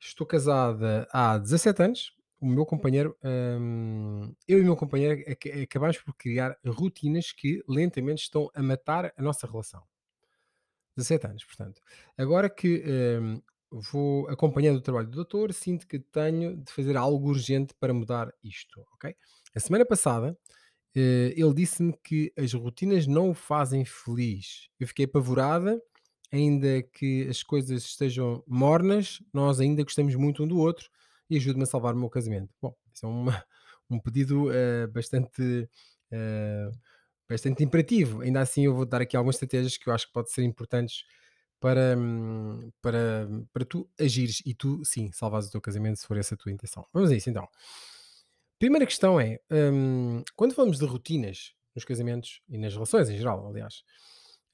estou 0.00 0.26
casada 0.26 1.08
há 1.12 1.38
17 1.38 1.82
anos. 1.82 2.14
O 2.40 2.46
meu 2.48 2.66
companheiro, 2.66 3.16
hum, 3.24 4.34
eu 4.48 4.58
e 4.58 4.62
o 4.62 4.64
meu 4.64 4.76
companheiro 4.76 5.22
ac- 5.30 5.50
acabamos 5.64 5.98
por 5.98 6.14
criar 6.16 6.58
rotinas 6.66 7.32
que 7.32 7.62
lentamente 7.68 8.22
estão 8.22 8.50
a 8.54 8.62
matar 8.62 9.12
a 9.16 9.22
nossa 9.22 9.46
relação. 9.46 9.82
17 10.96 11.26
anos, 11.26 11.44
portanto. 11.44 11.80
Agora 12.16 12.48
que 12.50 12.82
hum, 13.20 13.42
vou 13.70 14.28
acompanhando 14.28 14.78
o 14.78 14.80
trabalho 14.82 15.08
do 15.08 15.16
doutor, 15.16 15.52
sinto 15.52 15.86
que 15.86 15.98
tenho 15.98 16.56
de 16.56 16.72
fazer 16.72 16.96
algo 16.96 17.28
urgente 17.28 17.74
para 17.78 17.94
mudar 17.94 18.32
isto, 18.42 18.80
ok? 18.94 19.14
A 19.54 19.60
semana 19.60 19.84
passada, 19.86 20.36
eh, 20.94 21.34
ele 21.36 21.54
disse-me 21.54 21.94
que 22.04 22.32
as 22.36 22.52
rotinas 22.54 23.06
não 23.06 23.30
o 23.30 23.34
fazem 23.34 23.84
feliz. 23.84 24.68
Eu 24.78 24.86
fiquei 24.88 25.04
apavorada, 25.06 25.80
ainda 26.32 26.82
que 26.82 27.26
as 27.28 27.42
coisas 27.42 27.84
estejam 27.84 28.42
mornas, 28.46 29.20
nós 29.32 29.60
ainda 29.60 29.82
gostamos 29.82 30.14
muito 30.14 30.42
um 30.44 30.48
do 30.48 30.58
outro 30.58 30.88
e 31.28 31.36
ajude-me 31.36 31.64
a 31.64 31.66
salvar 31.66 31.94
o 31.94 31.98
meu 31.98 32.10
casamento. 32.10 32.54
Bom, 32.60 32.74
isso 32.94 33.06
é 33.06 33.08
uma- 33.08 33.44
um 33.90 34.00
pedido 34.00 34.50
eh, 34.52 34.86
bastante, 34.88 35.68
eh, 36.12 36.70
bastante 37.28 37.62
imperativo. 37.64 38.20
Ainda 38.22 38.40
assim, 38.40 38.64
eu 38.66 38.74
vou 38.74 38.86
dar 38.86 39.02
aqui 39.02 39.16
algumas 39.16 39.36
estratégias 39.36 39.76
que 39.76 39.88
eu 39.88 39.92
acho 39.94 40.06
que 40.06 40.12
podem 40.12 40.32
ser 40.32 40.42
importantes 40.44 41.04
para, 41.60 41.96
hum, 41.96 42.70
para, 42.80 43.28
para 43.52 43.64
tu 43.64 43.88
agires 44.00 44.42
e 44.46 44.54
tu, 44.54 44.82
sim, 44.84 45.12
salvares 45.12 45.48
o 45.48 45.50
teu 45.50 45.60
casamento 45.60 45.98
se 45.98 46.06
for 46.06 46.16
essa 46.16 46.34
a 46.34 46.38
tua 46.38 46.50
intenção. 46.50 46.86
Vamos 46.92 47.10
a 47.10 47.14
isso 47.14 47.28
então. 47.30 47.46
Primeira 48.58 48.86
questão 48.86 49.20
é, 49.20 49.38
hum, 49.50 50.22
quando 50.34 50.54
falamos 50.54 50.78
de 50.78 50.86
rotinas 50.86 51.54
nos 51.74 51.84
casamentos 51.84 52.40
e 52.48 52.58
nas 52.58 52.74
relações 52.74 53.08
em 53.08 53.16
geral, 53.16 53.46
aliás, 53.46 53.84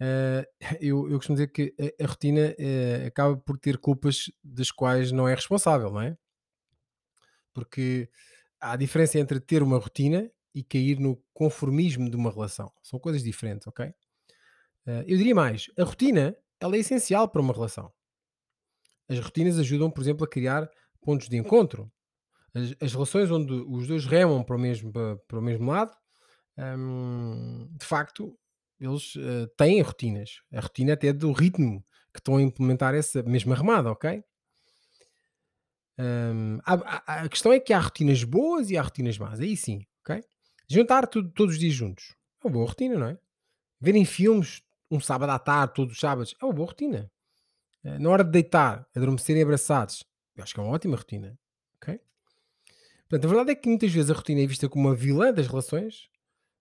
eh, 0.01 0.49
eu, 0.81 1.09
eu 1.11 1.17
costumo 1.17 1.37
dizer 1.37 1.49
que 1.49 1.75
a, 1.79 2.05
a 2.05 2.07
rotina 2.07 2.55
eh, 2.59 3.07
acaba 3.07 3.37
por 3.37 3.59
ter 3.59 3.79
culpas 3.79 4.31
das 4.43 4.71
quais 4.71 5.13
não 5.13 5.29
é 5.29 5.35
responsável, 5.35 5.91
não 5.91 6.01
é? 6.01 6.17
Porque 7.55 8.11
há 8.61 8.77
diferença 8.77 9.19
entre 9.19 9.41
ter 9.41 9.63
uma 9.63 9.79
rotina 9.79 10.31
e 10.55 10.63
cair 10.63 10.99
no 10.99 11.17
conformismo 11.33 12.11
de 12.11 12.17
uma 12.17 12.31
relação. 12.31 12.73
São 12.83 12.99
coisas 12.99 13.23
diferentes, 13.23 13.67
ok? 13.67 13.87
Eh, 14.87 15.05
eu 15.07 15.17
diria 15.17 15.35
mais, 15.35 15.71
a 15.79 15.85
rotina 15.85 16.37
ela 16.61 16.77
é 16.77 16.81
essencial 16.81 17.29
para 17.29 17.41
uma 17.43 17.53
relação. 17.55 17.93
As 19.09 19.19
rotinas 19.19 19.59
ajudam, 19.59 19.91
por 19.91 20.01
exemplo, 20.01 20.25
a 20.25 20.29
criar 20.29 20.69
pontos 21.01 21.29
de 21.29 21.37
encontro. 21.37 21.91
As, 22.55 22.75
as 22.81 22.93
relações 22.95 23.31
onde 23.31 23.53
os 23.53 23.89
dois 23.89 24.07
remam 24.07 24.45
para 24.45 24.57
o 24.57 24.61
mesmo, 24.61 24.93
para, 24.93 25.39
o 25.39 25.43
mesmo 25.43 25.71
lado, 25.71 25.97
hum, 26.59 27.69
de 27.79 27.87
facto, 27.87 28.39
eles 28.81 29.15
eh, 29.19 29.49
têm 29.57 29.81
rotinas. 29.83 30.41
A 30.53 30.61
rotina 30.61 30.95
até 30.95 31.13
do 31.13 31.33
ritmo 31.33 31.85
que 32.15 32.21
estão 32.21 32.37
a 32.39 32.43
implementar 32.43 32.95
essa 32.95 33.23
mesma 33.23 33.55
remada, 33.57 33.91
ok? 33.91 34.23
Hum, 35.99 36.59
há- 36.65 37.23
a 37.25 37.29
questão 37.29 37.53
é 37.53 37.61
que 37.61 37.73
há 37.73 37.79
rotinas 37.81 38.23
boas 38.23 38.71
e 38.71 38.77
há 38.77 38.83
rotinas 38.83 39.17
más. 39.19 39.41
Aí 39.41 39.57
sim, 39.57 39.81
ok? 40.05 40.23
Juntar 40.69 41.07
tudo 41.07 41.31
todos 41.33 41.55
os 41.55 41.61
dias 41.61 41.75
juntos. 41.75 42.15
É 42.43 42.47
uma 42.47 42.53
boa 42.53 42.67
rotina, 42.67 42.99
não 42.99 43.07
é? 43.09 43.19
Verem 43.81 44.05
filmes 44.05 44.63
um 44.91 45.01
sábado 45.01 45.31
à 45.31 45.39
tarde, 45.39 45.75
todos 45.75 45.95
os 45.95 46.01
sábados, 46.01 46.35
é 46.41 46.45
uma 46.45 46.55
boa 46.55 46.69
rotina. 46.69 47.11
Eh, 47.85 47.99
na 47.99 48.11
hora 48.11 48.25
de 48.25 48.31
deitar, 48.31 48.87
adormecerem 48.95 49.43
abraçados, 49.43 50.05
eu 50.37 50.43
acho 50.43 50.55
que 50.55 50.61
é 50.61 50.63
uma 50.63 50.73
ótima 50.73 50.97
rotina, 50.97 51.39
ok? 51.77 52.01
Portanto, 53.09 53.25
a 53.25 53.29
verdade 53.29 53.51
é 53.53 53.55
que 53.55 53.69
muitas 53.69 53.93
vezes 53.93 54.11
a 54.11 54.15
rotina 54.15 54.41
é 54.41 54.47
vista 54.47 54.69
como 54.69 54.89
uma 54.89 54.95
vilã 54.95 55.33
das 55.33 55.47
relações, 55.47 56.09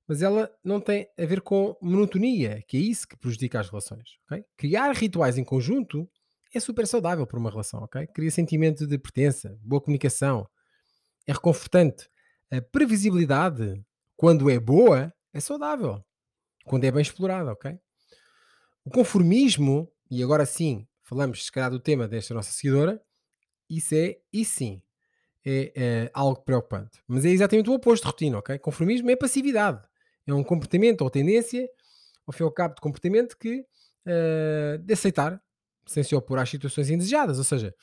mas 0.08 0.22
ela 0.22 0.52
não 0.64 0.80
tem 0.80 1.08
a 1.18 1.26
ver 1.26 1.42
com 1.42 1.76
monotonia, 1.82 2.64
que 2.68 2.78
é 2.78 2.80
isso 2.80 3.08
que 3.08 3.18
prejudica 3.18 3.60
as 3.60 3.70
relações, 3.70 4.18
ok? 4.26 4.46
Criar 4.56 4.92
rituais 4.92 5.38
em 5.38 5.44
conjunto 5.44 6.10
é 6.54 6.60
super 6.60 6.88
saudável 6.88 7.26
para 7.26 7.40
uma 7.40 7.50
relação, 7.50 7.82
ok? 7.82 8.06
Cria 8.08 8.32
sentimento 8.32 8.86
de 8.88 8.98
pertença, 8.98 9.58
boa 9.62 9.82
comunicação, 9.82 10.48
é 11.26 11.34
reconfortante. 11.34 12.08
A 12.52 12.62
previsibilidade, 12.62 13.84
quando 14.16 14.50
é 14.50 14.60
boa, 14.60 15.12
é 15.34 15.40
saudável. 15.40 16.04
Quando 16.66 16.86
é 16.86 16.92
bem 16.92 17.02
explorada, 17.02 17.52
ok? 17.52 17.78
O 18.86 18.92
conformismo, 18.92 19.92
e 20.12 20.22
agora 20.22 20.46
sim, 20.46 20.88
falamos 21.02 21.46
se 21.46 21.52
calhar 21.52 21.72
do 21.72 21.80
tema 21.80 22.08
desta 22.08 22.36
nossa 22.36 22.52
seguidora, 22.52 23.02
isso 23.68 23.96
é, 23.96 24.20
e 24.32 24.46
sim, 24.46 24.80
é, 25.44 25.72
é 25.76 26.12
algo 26.14 26.42
preocupante. 26.44 27.02
Mas 27.08 27.26
é 27.26 27.30
exatamente 27.30 27.68
o 27.68 27.74
oposto 27.74 28.04
de 28.04 28.12
rotina, 28.12 28.38
ok? 28.38 28.60
Conformismo 28.60 29.10
é 29.10 29.16
passividade. 29.16 29.84
É 30.28 30.34
um 30.34 30.44
comportamento 30.44 31.02
ou 31.02 31.10
tendência, 31.10 31.68
ao 32.28 32.34
fim 32.34 32.44
e 32.44 32.46
ao 32.46 32.52
cabo, 32.52 32.76
de 32.76 32.82
comportamento 32.82 33.36
que 33.36 33.62
uh, 34.06 34.78
de 34.78 34.94
aceitar, 34.94 35.42
sem 35.88 36.04
se 36.04 36.16
opor 36.16 36.38
às 36.38 36.50
situações 36.50 36.90
indesejadas. 36.92 37.40
Ou 37.40 37.44
seja, 37.44 37.74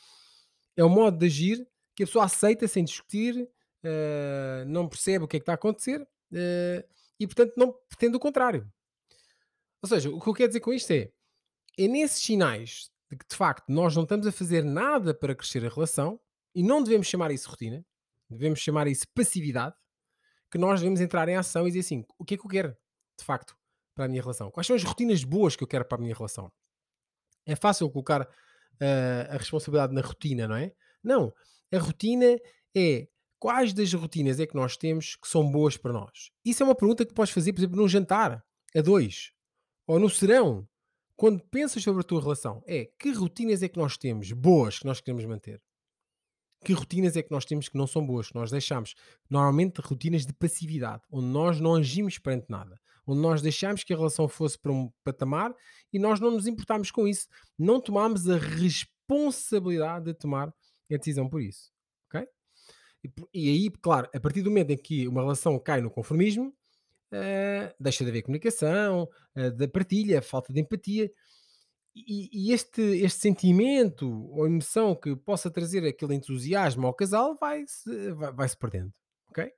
é 0.76 0.84
um 0.84 0.88
modo 0.88 1.18
de 1.18 1.26
agir 1.26 1.66
que 1.96 2.04
a 2.04 2.06
pessoa 2.06 2.26
aceita 2.26 2.68
sem 2.68 2.84
discutir, 2.84 3.36
uh, 3.42 4.64
não 4.68 4.88
percebe 4.88 5.24
o 5.24 5.28
que 5.28 5.36
é 5.36 5.40
que 5.40 5.42
está 5.42 5.52
a 5.52 5.56
acontecer 5.56 6.00
uh, 6.00 6.84
e, 7.18 7.26
portanto, 7.26 7.54
não 7.56 7.74
pretende 7.88 8.16
o 8.16 8.20
contrário. 8.20 8.70
Ou 9.82 9.88
seja, 9.88 10.10
o 10.10 10.20
que 10.20 10.28
eu 10.28 10.34
quero 10.34 10.48
dizer 10.48 10.60
com 10.60 10.72
isto 10.72 10.90
é, 10.92 11.10
é 11.76 11.88
nesses 11.88 12.22
sinais 12.22 12.90
de 13.10 13.16
que, 13.16 13.26
de 13.28 13.36
facto, 13.36 13.64
nós 13.68 13.94
não 13.96 14.04
estamos 14.04 14.26
a 14.26 14.32
fazer 14.32 14.64
nada 14.64 15.12
para 15.12 15.34
crescer 15.34 15.64
a 15.66 15.68
relação 15.68 16.20
e 16.54 16.62
não 16.62 16.82
devemos 16.82 17.06
chamar 17.06 17.30
isso 17.30 17.50
rotina, 17.50 17.84
devemos 18.30 18.60
chamar 18.60 18.86
isso 18.86 19.06
passividade, 19.14 19.74
que 20.50 20.58
nós 20.58 20.80
devemos 20.80 21.00
entrar 21.00 21.28
em 21.28 21.36
ação 21.36 21.66
e 21.66 21.70
dizer 21.70 21.80
assim: 21.80 22.04
o 22.18 22.24
que 22.24 22.34
é 22.34 22.36
que 22.36 22.44
eu 22.44 22.50
quero, 22.50 22.76
de 23.18 23.24
facto, 23.24 23.56
para 23.94 24.04
a 24.04 24.08
minha 24.08 24.22
relação? 24.22 24.50
Quais 24.50 24.66
são 24.66 24.76
as 24.76 24.84
rotinas 24.84 25.24
boas 25.24 25.56
que 25.56 25.64
eu 25.64 25.68
quero 25.68 25.84
para 25.84 25.98
a 25.98 26.00
minha 26.00 26.14
relação? 26.14 26.52
É 27.44 27.56
fácil 27.56 27.90
colocar 27.90 28.22
uh, 28.22 29.34
a 29.34 29.36
responsabilidade 29.36 29.92
na 29.92 30.00
rotina, 30.00 30.46
não 30.46 30.56
é? 30.56 30.72
Não. 31.02 31.32
A 31.72 31.78
rotina 31.78 32.38
é 32.76 33.08
quais 33.38 33.72
das 33.72 33.92
rotinas 33.92 34.38
é 34.38 34.46
que 34.46 34.54
nós 34.54 34.76
temos 34.76 35.16
que 35.16 35.26
são 35.26 35.50
boas 35.50 35.76
para 35.76 35.92
nós? 35.92 36.30
Isso 36.44 36.62
é 36.62 36.66
uma 36.66 36.74
pergunta 36.74 37.04
que 37.04 37.14
podes 37.14 37.32
fazer, 37.32 37.52
por 37.52 37.60
exemplo, 37.60 37.76
num 37.76 37.88
jantar 37.88 38.44
a 38.76 38.80
dois 38.80 39.32
ou 39.86 39.98
no 39.98 40.08
serão. 40.10 40.66
Quando 41.16 41.42
pensas 41.44 41.82
sobre 41.82 42.00
a 42.00 42.04
tua 42.04 42.20
relação, 42.20 42.62
é 42.66 42.86
que 42.98 43.12
rotinas 43.12 43.62
é 43.62 43.68
que 43.68 43.78
nós 43.78 43.96
temos 43.96 44.32
boas 44.32 44.78
que 44.78 44.86
nós 44.86 45.00
queremos 45.00 45.24
manter? 45.24 45.60
que 46.64 46.72
rotinas 46.72 47.16
é 47.16 47.22
que 47.22 47.30
nós 47.30 47.44
temos 47.44 47.68
que 47.68 47.76
não 47.76 47.86
são 47.86 48.04
boas, 48.06 48.28
que 48.28 48.34
nós 48.34 48.50
deixamos 48.50 48.94
normalmente 49.28 49.80
rotinas 49.80 50.24
de 50.24 50.32
passividade, 50.32 51.02
onde 51.10 51.26
nós 51.26 51.60
não 51.60 51.74
agimos 51.74 52.18
perante 52.18 52.46
nada, 52.48 52.80
onde 53.06 53.20
nós 53.20 53.42
deixamos 53.42 53.82
que 53.82 53.92
a 53.92 53.96
relação 53.96 54.28
fosse 54.28 54.58
para 54.58 54.72
um 54.72 54.90
patamar 55.04 55.54
e 55.92 55.98
nós 55.98 56.20
não 56.20 56.30
nos 56.30 56.46
importamos 56.46 56.90
com 56.90 57.06
isso, 57.06 57.26
não 57.58 57.80
tomamos 57.80 58.28
a 58.28 58.36
responsabilidade 58.36 60.06
de 60.06 60.14
tomar 60.14 60.48
a 60.48 60.96
decisão 60.96 61.28
por 61.28 61.42
isso, 61.42 61.72
ok? 62.06 62.26
E, 63.04 63.10
e 63.34 63.48
aí, 63.48 63.70
claro, 63.70 64.08
a 64.14 64.20
partir 64.20 64.42
do 64.42 64.50
momento 64.50 64.70
em 64.70 64.76
que 64.76 65.08
uma 65.08 65.22
relação 65.22 65.58
cai 65.58 65.80
no 65.80 65.90
conformismo, 65.90 66.54
uh, 67.12 67.74
deixa 67.78 68.04
de 68.04 68.10
haver 68.10 68.22
comunicação, 68.22 69.08
uh, 69.36 69.50
da 69.52 69.68
partilha, 69.68 70.22
falta 70.22 70.52
de 70.52 70.60
empatia, 70.60 71.10
e, 71.94 72.48
e 72.48 72.52
este, 72.52 72.80
este 72.80 73.20
sentimento 73.20 74.08
ou 74.30 74.46
emoção 74.46 74.94
que 74.94 75.14
possa 75.14 75.50
trazer 75.50 75.86
aquele 75.86 76.14
entusiasmo 76.14 76.86
ao 76.86 76.94
casal 76.94 77.36
vai-se 77.38 78.12
vai, 78.12 78.32
vai 78.32 78.48
-se 78.48 78.56
perdendo, 78.56 78.92
ok? 79.28 79.52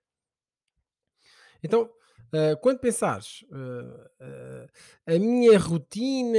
Então, 1.62 1.82
uh, 1.82 2.60
quando 2.60 2.80
pensares 2.80 3.42
uh, 3.50 4.24
uh, 4.24 4.68
a 5.06 5.18
minha 5.18 5.58
rotina, 5.58 6.38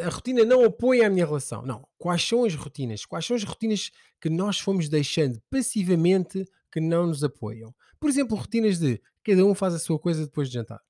a 0.00 0.08
rotina 0.08 0.44
não 0.44 0.64
apoia 0.64 1.06
a 1.06 1.10
minha 1.10 1.26
relação. 1.26 1.62
Não. 1.62 1.86
Quais 1.98 2.26
são 2.26 2.44
as 2.44 2.54
rotinas? 2.54 3.04
Quais 3.04 3.26
são 3.26 3.36
as 3.36 3.44
rotinas 3.44 3.90
que 4.20 4.30
nós 4.30 4.58
fomos 4.58 4.88
deixando 4.88 5.38
passivamente 5.50 6.46
que 6.70 6.80
não 6.80 7.08
nos 7.08 7.22
apoiam? 7.22 7.74
Por 8.00 8.08
exemplo, 8.08 8.36
rotinas 8.36 8.78
de 8.78 9.00
cada 9.22 9.44
um 9.44 9.54
faz 9.54 9.74
a 9.74 9.78
sua 9.78 9.98
coisa 9.98 10.24
depois 10.24 10.48
de 10.48 10.54
jantar. 10.54 10.80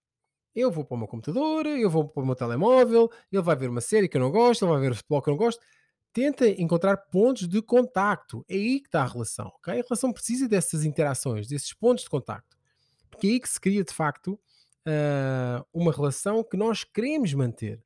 Eu 0.54 0.70
vou 0.70 0.84
para 0.84 0.94
o 0.94 0.98
meu 0.98 1.08
computador, 1.08 1.66
eu 1.66 1.88
vou 1.88 2.08
para 2.08 2.22
o 2.22 2.26
meu 2.26 2.34
telemóvel, 2.34 3.10
ele 3.30 3.42
vai 3.42 3.56
ver 3.56 3.70
uma 3.70 3.80
série 3.80 4.08
que 4.08 4.16
eu 4.16 4.20
não 4.20 4.30
gosto, 4.30 4.64
ele 4.64 4.72
vai 4.72 4.80
ver 4.80 4.92
o 4.92 4.96
futebol 4.96 5.22
que 5.22 5.30
eu 5.30 5.32
não 5.32 5.38
gosto. 5.38 5.64
Tenta 6.12 6.46
encontrar 6.46 6.96
pontos 6.98 7.48
de 7.48 7.62
contacto. 7.62 8.44
É 8.48 8.54
aí 8.54 8.80
que 8.80 8.88
está 8.88 9.02
a 9.02 9.06
relação, 9.06 9.46
ok? 9.46 9.72
A 9.72 9.82
relação 9.82 10.12
precisa 10.12 10.46
dessas 10.46 10.84
interações, 10.84 11.48
desses 11.48 11.72
pontos 11.72 12.04
de 12.04 12.10
contacto. 12.10 12.56
Porque 13.10 13.26
é 13.26 13.30
aí 13.30 13.40
que 13.40 13.48
se 13.48 13.58
cria, 13.58 13.82
de 13.82 13.94
facto, 13.94 14.38
uh, 14.86 15.64
uma 15.72 15.90
relação 15.90 16.44
que 16.44 16.56
nós 16.56 16.84
queremos 16.84 17.32
manter. 17.32 17.82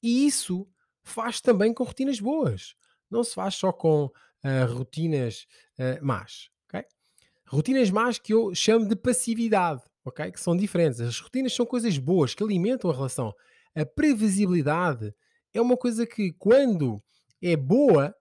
E 0.00 0.26
isso 0.26 0.68
faz 1.02 1.40
também 1.40 1.74
com 1.74 1.82
rotinas 1.82 2.20
boas. 2.20 2.76
Não 3.10 3.24
se 3.24 3.34
faz 3.34 3.56
só 3.56 3.72
com 3.72 4.04
uh, 4.04 4.72
rotinas 4.72 5.46
uh, 5.78 6.04
más? 6.04 6.50
Rotinas 7.48 7.90
más 7.90 8.18
que 8.18 8.32
eu 8.32 8.54
chamo 8.54 8.86
de 8.86 8.96
passividade 8.96 9.82
ok? 10.06 10.30
Que 10.30 10.40
são 10.40 10.56
diferentes. 10.56 11.00
As 11.00 11.18
rotinas 11.18 11.52
são 11.52 11.66
coisas 11.66 11.98
boas 11.98 12.34
que 12.34 12.42
alimentam 12.42 12.90
a 12.90 12.94
relação. 12.94 13.34
A 13.74 13.84
previsibilidade 13.84 15.12
é 15.52 15.60
uma 15.60 15.76
coisa 15.76 16.06
que, 16.06 16.32
quando 16.34 17.02
é 17.42 17.56
boa, 17.56 18.14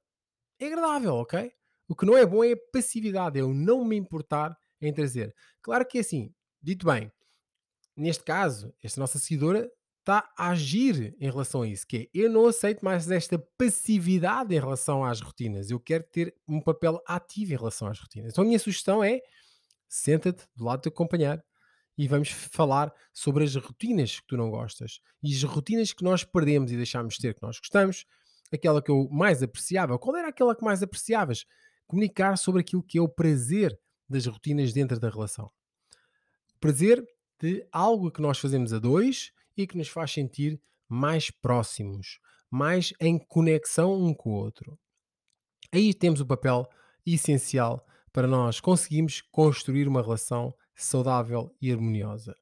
é 0.60 0.66
agradável, 0.66 1.16
ok? 1.16 1.52
O 1.88 1.96
que 1.96 2.06
não 2.06 2.18
é 2.18 2.26
bom 2.26 2.44
é 2.44 2.54
a 2.54 2.58
passividade, 2.74 3.40
é 3.40 3.44
o 3.44 3.54
não 3.54 3.86
me 3.86 3.96
importar 3.96 4.58
em 4.82 4.92
trazer. 4.92 5.34
Claro 5.62 5.86
que 5.86 6.00
é 6.00 6.02
assim, 6.02 6.34
dito 6.62 6.86
bem, 6.88 7.12
neste 7.96 8.24
caso, 8.24 8.74
esta 8.84 9.00
nossa 9.00 9.20
seguidora 9.20 9.70
está 10.06 10.32
a 10.38 10.50
agir 10.50 11.16
em 11.20 11.26
relação 11.26 11.64
a 11.64 11.68
isso, 11.68 11.88
que 11.88 11.98
é, 11.98 12.10
eu 12.14 12.30
não 12.30 12.46
aceito 12.46 12.86
mais 12.86 13.10
esta 13.10 13.40
passividade 13.58 14.54
em 14.54 14.60
relação 14.60 15.04
às 15.04 15.20
rotinas, 15.20 15.72
eu 15.72 15.80
quero 15.80 16.04
ter 16.04 16.36
um 16.48 16.62
papel 16.62 17.02
ativo 17.08 17.54
em 17.54 17.58
relação 17.58 17.88
às 17.88 18.00
rotinas. 18.00 18.32
Então 18.32 18.44
a 18.44 18.48
minha 18.48 18.60
sugestão 18.60 19.04
é, 19.04 19.20
senta-te 19.90 20.44
do 20.56 20.64
lado 20.64 20.80
do 20.80 20.84
teu 20.84 20.92
companheiro, 20.92 21.42
e 21.98 22.08
vamos 22.08 22.30
falar 22.30 22.94
sobre 23.14 23.46
as 23.46 23.56
rotinas 23.56 24.20
que 24.20 24.28
tu 24.28 24.38
não 24.38 24.50
gostas 24.50 25.00
e 25.24 25.34
as 25.34 25.42
rotinas 25.44 25.94
que 25.94 26.04
nós 26.04 26.24
perdemos 26.24 26.72
e 26.72 26.76
deixámos 26.76 27.16
de 27.16 27.22
ter 27.22 27.34
que 27.34 27.42
nós 27.42 27.58
gostamos, 27.58 28.06
aquela 28.54 28.82
que 28.82 28.92
eu 28.92 29.08
mais 29.10 29.42
apreciava. 29.42 29.98
Qual 29.98 30.16
era 30.16 30.28
aquela 30.28 30.56
que 30.56 30.64
mais 30.64 30.84
apreciavas? 30.84 31.46
Comunicar 31.88 32.38
sobre 32.38 32.62
aquilo 32.62 32.84
que 32.84 32.98
é 32.98 33.02
o 33.02 33.08
prazer 33.08 33.80
das 34.10 34.26
rotinas 34.26 34.74
dentro 34.74 35.00
da 35.00 35.10
relação. 35.10 35.50
Prazer 36.60 37.04
de 37.40 37.66
algo 37.72 38.12
que 38.12 38.22
nós 38.22 38.38
fazemos 38.38 38.74
a 38.74 38.80
dois 38.80 39.32
e 39.58 39.66
que 39.66 39.78
nos 39.78 39.88
faz 39.88 40.12
sentir 40.12 40.60
mais 40.88 41.30
próximos, 41.30 42.20
mais 42.50 42.94
em 43.00 43.18
conexão 43.18 43.94
um 43.94 44.14
com 44.14 44.32
o 44.32 44.34
outro. 44.34 44.78
Aí 45.72 45.94
temos 45.94 46.22
o 46.22 46.26
papel 46.26 46.68
essencial 47.06 47.86
para 48.12 48.28
nós 48.28 48.60
conseguirmos 48.60 49.22
construir 49.22 49.88
uma 49.88 50.02
relação 50.02 50.54
saudável 50.76 51.54
e 51.62 51.72
harmoniosa. 51.72 52.36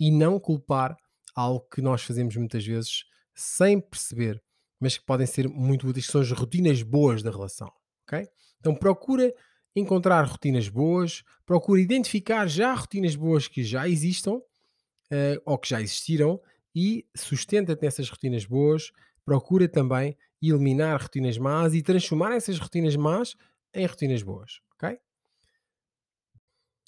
E 0.00 0.10
não 0.10 0.38
culpar 0.38 0.96
algo 1.34 1.66
que 1.68 1.82
nós 1.82 2.02
fazemos 2.02 2.36
muitas 2.36 2.64
vezes 2.64 3.04
sem 3.34 3.80
perceber, 3.80 4.42
mas 4.80 4.96
que 4.96 5.04
podem 5.04 5.26
ser 5.26 5.48
muito 5.48 5.86
úteis, 5.86 6.06
que 6.06 6.12
são 6.12 6.20
as 6.20 6.30
rotinas 6.30 6.82
boas 6.82 7.22
da 7.22 7.30
relação. 7.30 7.70
ok? 8.06 8.26
Então 8.58 8.74
procura 8.74 9.32
encontrar 9.74 10.22
rotinas 10.24 10.68
boas, 10.68 11.22
procura 11.46 11.80
identificar 11.80 12.46
já 12.46 12.74
rotinas 12.74 13.14
boas 13.14 13.46
que 13.46 13.62
já 13.62 13.88
existam 13.88 14.36
uh, 14.36 15.42
ou 15.44 15.58
que 15.58 15.68
já 15.68 15.80
existiram 15.80 16.40
e 16.78 17.04
sustenta-te 17.16 17.82
nessas 17.82 18.08
rotinas 18.08 18.44
boas. 18.44 18.92
Procura 19.24 19.68
também 19.68 20.16
eliminar 20.40 21.02
rotinas 21.02 21.36
más 21.36 21.74
e 21.74 21.82
transformar 21.82 22.36
essas 22.36 22.56
rotinas 22.56 22.94
más 22.94 23.34
em 23.74 23.84
rotinas 23.84 24.22
boas. 24.22 24.60
ok? 24.74 24.96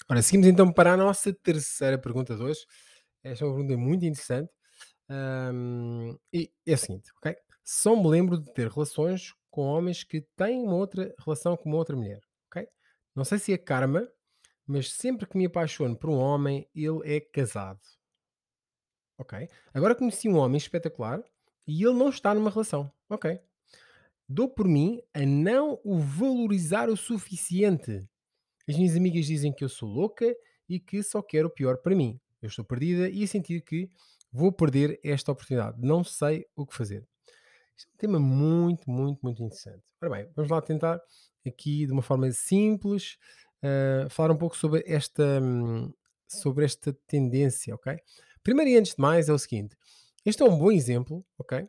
Ora, 0.09 0.21
seguimos 0.21 0.47
então 0.47 0.71
para 0.71 0.93
a 0.93 0.97
nossa 0.97 1.33
terceira 1.33 1.97
pergunta 1.97 2.37
de 2.37 2.41
hoje. 2.41 2.65
Esta 3.21 3.43
é 3.43 3.47
uma 3.47 3.55
pergunta 3.55 3.77
muito 3.77 4.05
interessante. 4.05 4.49
Um, 5.09 6.17
e 6.31 6.49
é 6.65 6.73
a 6.73 6.77
seguinte, 6.77 7.11
ok? 7.17 7.35
Só 7.61 7.93
me 7.93 8.07
lembro 8.07 8.37
de 8.39 8.51
ter 8.53 8.69
relações 8.69 9.33
com 9.49 9.63
homens 9.63 10.05
que 10.05 10.21
têm 10.37 10.63
uma 10.63 10.75
outra 10.75 11.13
relação 11.19 11.57
com 11.57 11.67
uma 11.67 11.77
outra 11.77 11.97
mulher, 11.97 12.21
ok? 12.49 12.65
Não 13.13 13.25
sei 13.25 13.37
se 13.39 13.51
é 13.51 13.57
karma, 13.57 14.07
mas 14.65 14.93
sempre 14.93 15.27
que 15.27 15.37
me 15.37 15.45
apaixono 15.45 15.97
por 15.97 16.09
um 16.09 16.17
homem, 16.17 16.65
ele 16.73 17.01
é 17.03 17.19
casado. 17.19 17.81
Ok? 19.21 19.47
Agora 19.73 19.95
conheci 19.95 20.27
um 20.27 20.37
homem 20.37 20.57
espetacular 20.57 21.23
e 21.67 21.83
ele 21.83 21.93
não 21.93 22.09
está 22.09 22.33
numa 22.33 22.49
relação. 22.49 22.91
Ok? 23.09 23.39
Dou 24.27 24.49
por 24.49 24.67
mim 24.67 25.01
a 25.13 25.25
não 25.25 25.79
o 25.83 25.99
valorizar 25.99 26.89
o 26.89 26.97
suficiente 26.97 28.07
as 28.67 28.77
minhas 28.77 28.95
amigas 28.95 29.25
dizem 29.25 29.51
que 29.51 29.63
eu 29.63 29.69
sou 29.69 29.89
louca 29.89 30.35
e 30.69 30.79
que 30.79 31.01
só 31.03 31.21
quero 31.21 31.47
o 31.47 31.51
pior 31.51 31.77
para 31.77 31.95
mim. 31.95 32.19
Eu 32.41 32.47
estou 32.47 32.63
perdida 32.63 33.09
e 33.09 33.23
a 33.23 33.27
sentir 33.27 33.61
que 33.61 33.89
vou 34.31 34.51
perder 34.51 34.99
esta 35.03 35.31
oportunidade. 35.31 35.77
Não 35.81 36.03
sei 36.03 36.45
o 36.55 36.65
que 36.65 36.73
fazer. 36.73 37.05
Isto 37.75 37.89
é 37.89 37.93
um 37.93 37.97
tema 37.97 38.19
muito, 38.19 38.89
muito, 38.89 39.19
muito 39.21 39.43
interessante. 39.43 39.83
Ora 40.01 40.11
bem, 40.11 40.29
vamos 40.35 40.49
lá 40.49 40.61
tentar 40.61 41.01
aqui 41.45 41.85
de 41.85 41.91
uma 41.91 42.01
forma 42.01 42.31
simples, 42.31 43.17
eh, 43.61 44.07
falar 44.09 44.31
um 44.31 44.37
pouco 44.37 44.55
sobre 44.55 44.83
esta, 44.85 45.41
hum, 45.41 45.91
sobre 46.27 46.63
esta 46.63 46.93
tendência, 47.07 47.75
ok? 47.75 47.97
Primeiro 48.43 48.71
e 48.71 48.77
antes 48.77 48.95
de 48.95 49.01
mais 49.01 49.29
é 49.29 49.33
o 49.33 49.39
seguinte, 49.39 49.75
este 50.25 50.41
é 50.41 50.45
um 50.45 50.57
bom 50.57 50.71
exemplo, 50.71 51.25
ok? 51.37 51.67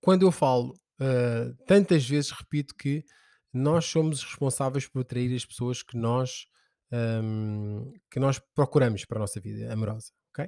Quando 0.00 0.22
eu 0.22 0.32
falo, 0.32 0.74
eh, 1.00 1.52
tantas 1.66 2.08
vezes 2.08 2.30
repito 2.30 2.74
que 2.74 3.04
nós 3.52 3.86
somos 3.86 4.22
responsáveis 4.22 4.86
por 4.86 5.00
atrair 5.00 5.34
as 5.34 5.44
pessoas 5.44 5.82
que 5.82 5.96
nós, 5.96 6.46
hum, 6.92 7.92
que 8.10 8.20
nós 8.20 8.40
procuramos 8.54 9.04
para 9.04 9.18
a 9.18 9.20
nossa 9.20 9.40
vida 9.40 9.72
amorosa, 9.72 10.12
ok? 10.30 10.46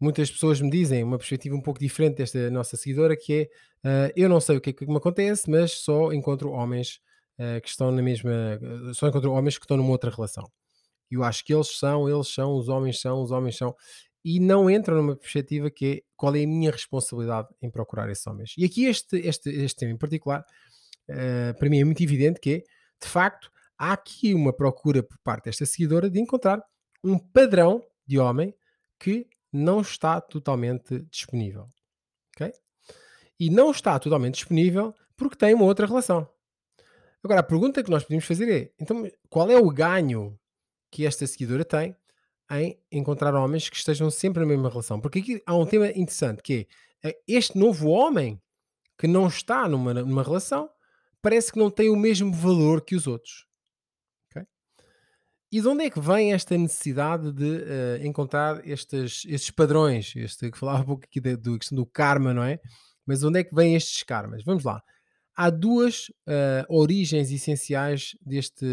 Muitas 0.00 0.30
pessoas 0.30 0.60
me 0.60 0.70
dizem 0.70 1.02
uma 1.04 1.18
perspectiva 1.18 1.56
um 1.56 1.62
pouco 1.62 1.80
diferente 1.80 2.16
desta 2.18 2.50
nossa 2.50 2.76
seguidora, 2.76 3.16
que 3.16 3.48
é, 3.84 4.08
eh, 4.08 4.12
eu 4.16 4.28
não 4.28 4.40
sei 4.40 4.56
o 4.56 4.60
que 4.60 4.70
é 4.70 4.72
que 4.72 4.86
me 4.86 4.96
acontece, 4.96 5.50
mas 5.50 5.72
só 5.72 6.12
encontro 6.12 6.50
homens, 6.50 7.00
eh, 7.38 7.60
que 7.60 7.68
estão 7.68 7.90
na 7.92 8.02
mesma 8.02 8.60
só 8.94 9.08
encontro 9.08 9.32
homens 9.32 9.58
que 9.58 9.64
estão 9.64 9.76
numa 9.76 9.90
outra 9.90 10.10
relação. 10.10 10.50
Eu 11.10 11.24
acho 11.24 11.44
que 11.44 11.54
eles 11.54 11.78
são, 11.78 12.08
eles 12.08 12.28
são, 12.28 12.54
os 12.56 12.68
homens 12.68 13.00
são, 13.00 13.22
os 13.22 13.30
homens 13.30 13.56
são, 13.56 13.74
e 14.24 14.40
não 14.40 14.70
entram 14.70 14.96
numa 14.96 15.16
perspectiva 15.16 15.70
que 15.70 15.86
é 15.86 16.00
qual 16.16 16.34
é 16.34 16.42
a 16.42 16.46
minha 16.46 16.70
responsabilidade 16.70 17.48
em 17.62 17.70
procurar 17.70 18.10
esses 18.10 18.26
homens. 18.26 18.54
E 18.56 18.64
aqui 18.64 18.84
este, 18.86 19.16
este, 19.18 19.50
este 19.50 19.78
tema 19.78 19.92
em 19.92 19.96
particular, 19.96 20.44
eh, 21.08 21.52
para 21.54 21.68
mim 21.70 21.80
é 21.80 21.84
muito 21.84 22.02
evidente 22.02 22.40
que 22.40 22.50
é, 22.50 22.58
de 23.00 23.08
facto, 23.08 23.50
há 23.78 23.92
aqui 23.92 24.34
uma 24.34 24.52
procura 24.52 25.02
por 25.02 25.16
parte 25.18 25.44
desta 25.44 25.64
seguidora 25.64 26.10
de 26.10 26.20
encontrar 26.20 26.62
um 27.02 27.18
padrão 27.18 27.82
de 28.06 28.18
homem 28.18 28.54
que 28.98 29.26
não 29.52 29.80
está 29.80 30.20
totalmente 30.20 31.00
disponível, 31.10 31.68
ok? 32.34 32.52
E 33.38 33.50
não 33.50 33.70
está 33.70 33.98
totalmente 33.98 34.34
disponível 34.34 34.94
porque 35.16 35.36
tem 35.36 35.54
uma 35.54 35.64
outra 35.64 35.86
relação. 35.86 36.28
Agora, 37.22 37.40
a 37.40 37.44
pergunta 37.44 37.82
que 37.82 37.90
nós 37.90 38.02
podemos 38.02 38.24
fazer 38.24 38.50
é: 38.50 38.72
então, 38.80 39.08
qual 39.28 39.50
é 39.50 39.56
o 39.56 39.70
ganho 39.70 40.38
que 40.90 41.06
esta 41.06 41.26
seguidora 41.26 41.64
tem 41.64 41.96
em 42.50 42.78
encontrar 42.90 43.34
homens 43.34 43.68
que 43.68 43.76
estejam 43.76 44.10
sempre 44.10 44.40
na 44.40 44.46
mesma 44.46 44.68
relação? 44.68 45.00
Porque 45.00 45.18
aqui 45.18 45.42
há 45.46 45.54
um 45.54 45.66
tema 45.66 45.88
interessante 45.88 46.42
que 46.42 46.66
é 47.02 47.10
eh, 47.10 47.18
este 47.26 47.58
novo 47.58 47.88
homem 47.88 48.40
que 48.98 49.06
não 49.06 49.26
está 49.26 49.68
numa, 49.68 49.94
numa 49.94 50.22
relação 50.22 50.68
parece 51.22 51.52
que 51.52 51.58
não 51.58 51.70
tem 51.70 51.90
o 51.90 51.96
mesmo 51.96 52.32
valor 52.32 52.80
que 52.82 52.94
os 52.94 53.06
outros. 53.06 53.46
E 55.50 55.62
de 55.62 55.66
onde 55.66 55.82
é 55.84 55.88
que 55.88 55.98
vem 55.98 56.34
esta 56.34 56.58
necessidade 56.58 57.32
de 57.32 57.64
eh, 57.64 58.00
encontrar 58.06 58.60
estes, 58.68 59.24
estes 59.26 59.50
padrões? 59.50 60.14
Este 60.14 60.50
que 60.50 60.58
falava 60.58 60.82
um 60.82 60.86
pouco 60.86 61.04
aqui 61.04 61.20
da 61.20 61.58
questão 61.58 61.74
do 61.74 61.86
karma, 61.86 62.34
não 62.34 62.42
é? 62.42 62.60
Mas 63.06 63.20
de 63.20 63.26
onde 63.26 63.40
é 63.40 63.44
que 63.44 63.54
vêm 63.54 63.74
estes 63.74 64.02
karmas? 64.02 64.44
Vamos 64.44 64.62
lá 64.62 64.82
há 65.38 65.50
duas 65.50 66.08
uh, 66.26 66.66
origens 66.68 67.30
essenciais 67.30 68.16
deste, 68.20 68.66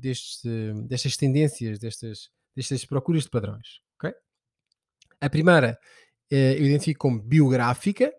deste, 0.00 0.48
destas 0.88 1.18
tendências, 1.18 1.78
destas, 1.78 2.30
destas 2.54 2.84
procuras 2.84 3.24
de 3.24 3.30
padrões. 3.30 3.80
Okay? 3.96 4.12
A 5.20 5.30
primeira 5.30 5.78
uh, 6.32 6.34
eu 6.34 6.66
identifico 6.66 7.00
como 7.00 7.20
biográfica 7.20 8.12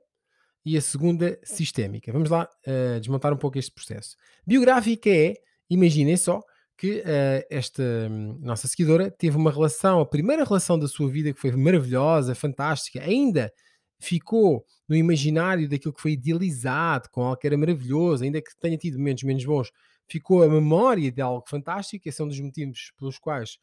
e 0.65 0.77
a 0.77 0.81
segunda 0.81 1.39
sistémica. 1.43 2.11
Vamos 2.11 2.29
lá 2.29 2.47
uh, 2.67 2.99
desmontar 2.99 3.33
um 3.33 3.37
pouco 3.37 3.57
este 3.57 3.71
processo. 3.71 4.15
Biográfica 4.45 5.09
é, 5.09 5.33
imaginem 5.69 6.17
só, 6.17 6.41
que 6.75 7.03
esta 7.49 7.83
um, 7.83 8.39
nossa 8.41 8.67
seguidora 8.67 9.09
teve 9.11 9.37
uma 9.37 9.51
relação, 9.51 9.99
a 10.01 10.05
primeira 10.05 10.43
relação 10.43 10.77
da 10.77 10.87
sua 10.87 11.07
vida 11.07 11.31
que 11.31 11.39
foi 11.39 11.51
maravilhosa, 11.51 12.33
fantástica, 12.33 13.01
ainda 13.01 13.53
ficou 13.99 14.65
no 14.87 14.95
imaginário 14.95 15.69
daquilo 15.69 15.93
que 15.93 16.01
foi 16.01 16.11
idealizado, 16.11 17.09
com 17.09 17.21
algo 17.21 17.37
que 17.37 17.47
era 17.47 17.57
maravilhoso, 17.57 18.23
ainda 18.23 18.41
que 18.41 18.51
tenha 18.59 18.77
tido 18.77 18.97
momentos 18.97 19.23
menos 19.23 19.45
bons, 19.45 19.71
ficou 20.07 20.43
a 20.43 20.49
memória 20.49 21.11
de 21.11 21.21
algo 21.21 21.43
fantástico. 21.47 22.07
Esse 22.07 22.21
é 22.21 22.25
um 22.25 22.27
dos 22.27 22.39
motivos 22.39 22.91
pelos 22.97 23.17
quais 23.17 23.57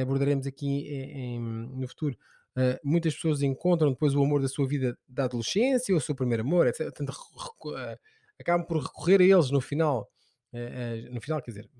abordaremos 0.00 0.46
aqui 0.46 0.88
em, 0.88 1.40
no 1.40 1.86
futuro. 1.88 2.16
Uh, 2.58 2.76
muitas 2.82 3.14
pessoas 3.14 3.40
encontram 3.40 3.92
depois 3.92 4.16
o 4.16 4.22
amor 4.22 4.42
da 4.42 4.48
sua 4.48 4.66
vida 4.66 4.98
da 5.06 5.24
adolescência, 5.24 5.94
ou 5.94 5.98
o 5.98 6.00
seu 6.00 6.12
primeiro 6.12 6.42
amor, 6.42 6.66
etc. 6.66 6.86
Portanto, 6.86 7.12
uh, 7.12 7.98
acabam 8.40 8.66
por 8.66 8.82
recorrer 8.82 9.20
a 9.20 9.24
eles 9.24 9.50
no 9.52 9.60
final. 9.60 10.10
Uh, 10.52 11.12
no 11.12 11.20
final, 11.20 11.40
quer 11.40 11.52
dizer, 11.52 11.70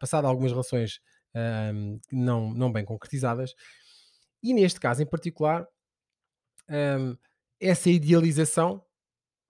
passado 0.00 0.26
algumas 0.26 0.52
relações 0.52 1.00
não, 2.10 2.52
não 2.52 2.70
bem 2.70 2.84
concretizadas, 2.84 3.54
e 4.42 4.52
neste 4.52 4.78
caso 4.78 5.02
em 5.02 5.06
particular, 5.06 5.66
um, 6.68 7.16
essa 7.58 7.88
idealização 7.88 8.84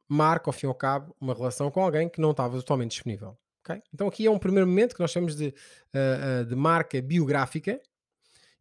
marca, 0.08 0.48
ao 0.48 0.52
fim 0.52 0.66
e 0.66 0.68
ao 0.68 0.76
cabo, 0.76 1.16
uma 1.20 1.35
relação 1.35 1.72
com 1.72 1.82
alguém 1.82 2.08
que 2.08 2.20
não 2.20 2.30
estava 2.30 2.56
totalmente 2.56 2.92
disponível. 2.92 3.37
Okay? 3.64 3.82
Então 3.92 4.06
aqui 4.06 4.26
é 4.26 4.30
um 4.30 4.38
primeiro 4.38 4.68
momento 4.68 4.94
que 4.94 5.00
nós 5.00 5.11
chamamos 5.11 5.35
de, 5.35 5.52
de 6.48 6.54
marca 6.54 7.02
biográfica, 7.02 7.80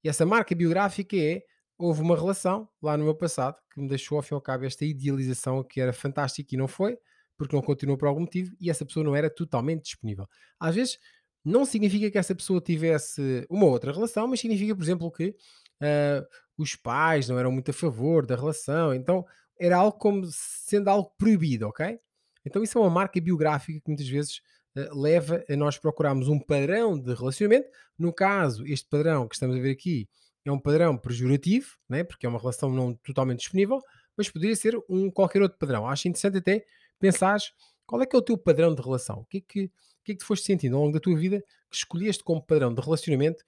e 0.04 0.10
essa 0.10 0.26
marca 0.26 0.54
biográfica 0.56 1.16
é 1.16 1.44
houve 1.78 2.02
uma 2.02 2.16
relação 2.16 2.70
lá 2.82 2.96
no 2.96 3.04
meu 3.04 3.16
passado 3.16 3.58
que 3.74 3.82
me 3.82 3.88
deixou 3.88 4.18
ao 4.18 4.22
fim 4.22 4.34
e 4.34 4.36
ao 4.36 4.42
cabo 4.42 4.66
esta 4.66 4.86
idealização 4.86 5.64
que 5.64 5.82
era 5.82 5.92
fantástica 5.92 6.54
e 6.54 6.58
não 6.58 6.68
foi, 6.68 6.98
porque 7.38 7.56
não 7.56 7.64
continuou 7.64 7.98
por 7.98 8.08
algum 8.08 8.22
motivo 8.22 8.56
e 8.60 8.70
essa 8.70 8.86
pessoa 8.86 9.04
não 9.04 9.16
era 9.16 9.30
totalmente 9.30 9.84
disponível. 9.84 10.28
Às 10.60 10.76
vezes 10.76 11.00
não 11.44 11.66
significa 11.66 12.12
que 12.12 12.18
essa 12.18 12.36
pessoa 12.36 12.62
tivesse 12.62 13.48
uma 13.50 13.66
outra 13.66 13.92
relação, 13.92 14.28
mas 14.28 14.40
significa, 14.40 14.76
por 14.76 14.84
exemplo, 14.84 15.12
que 15.12 15.30
uh, 15.30 16.28
os 16.56 16.76
pais 16.76 17.28
não 17.28 17.40
eram 17.40 17.52
muito 17.52 17.72
a 17.72 17.74
favor 17.74 18.26
da 18.26 18.36
relação, 18.36 18.94
então 18.94 19.26
era 19.60 19.78
algo 19.78 19.98
como 19.98 20.24
sendo 20.30 20.88
algo 20.88 21.12
proibido, 21.18 21.68
ok? 21.68 22.00
Então 22.46 22.62
isso 22.62 22.78
é 22.78 22.82
uma 22.82 22.90
marca 22.90 23.20
biográfica 23.20 23.80
que 23.80 23.88
muitas 23.88 24.08
vezes 24.08 24.42
leva 24.76 25.44
a 25.50 25.56
nós 25.56 25.78
procurarmos 25.78 26.28
um 26.28 26.40
padrão 26.40 26.98
de 26.98 27.14
relacionamento. 27.14 27.70
No 27.98 28.14
caso, 28.14 28.66
este 28.66 28.88
padrão 28.88 29.28
que 29.28 29.36
estamos 29.36 29.58
a 29.58 29.60
ver 29.60 29.72
aqui 29.72 30.08
é 30.46 30.52
um 30.52 30.60
padrão 30.60 30.98
pejorativo, 30.98 31.78
né? 31.90 32.04
porque 32.04 32.26
é 32.26 32.30
uma 32.30 32.40
relação 32.40 32.72
não 32.72 32.94
totalmente 32.96 33.40
disponível, 33.40 33.80
mas 34.18 34.30
poderia 34.30 34.56
ser 34.56 34.78
um 34.90 35.10
qualquer 35.12 35.42
outro 35.42 35.58
padrão. 35.58 35.88
Acho 35.88 36.08
interessante 36.08 36.38
até 36.38 36.66
pensar 37.00 37.40
qual 37.86 38.02
é 38.02 38.06
que 38.06 38.16
é 38.16 38.20
o 38.20 38.22
teu 38.22 38.38
padrão 38.38 38.74
de 38.74 38.82
relação. 38.82 39.20
O 39.20 39.26
que 39.26 39.38
é 39.38 39.42
que, 39.42 39.66
o 39.66 40.04
que, 40.04 40.12
é 40.14 40.16
que 40.16 40.24
foste 40.24 40.46
sentindo 40.46 40.76
ao 40.76 40.84
longo 40.84 40.94
da 40.94 41.00
tua 41.00 41.16
vida 41.16 41.44
que 41.70 41.76
escolheste 41.76 42.24
como 42.24 42.42
padrão 42.42 42.74
de 42.74 42.82
relacionamento 42.82 43.44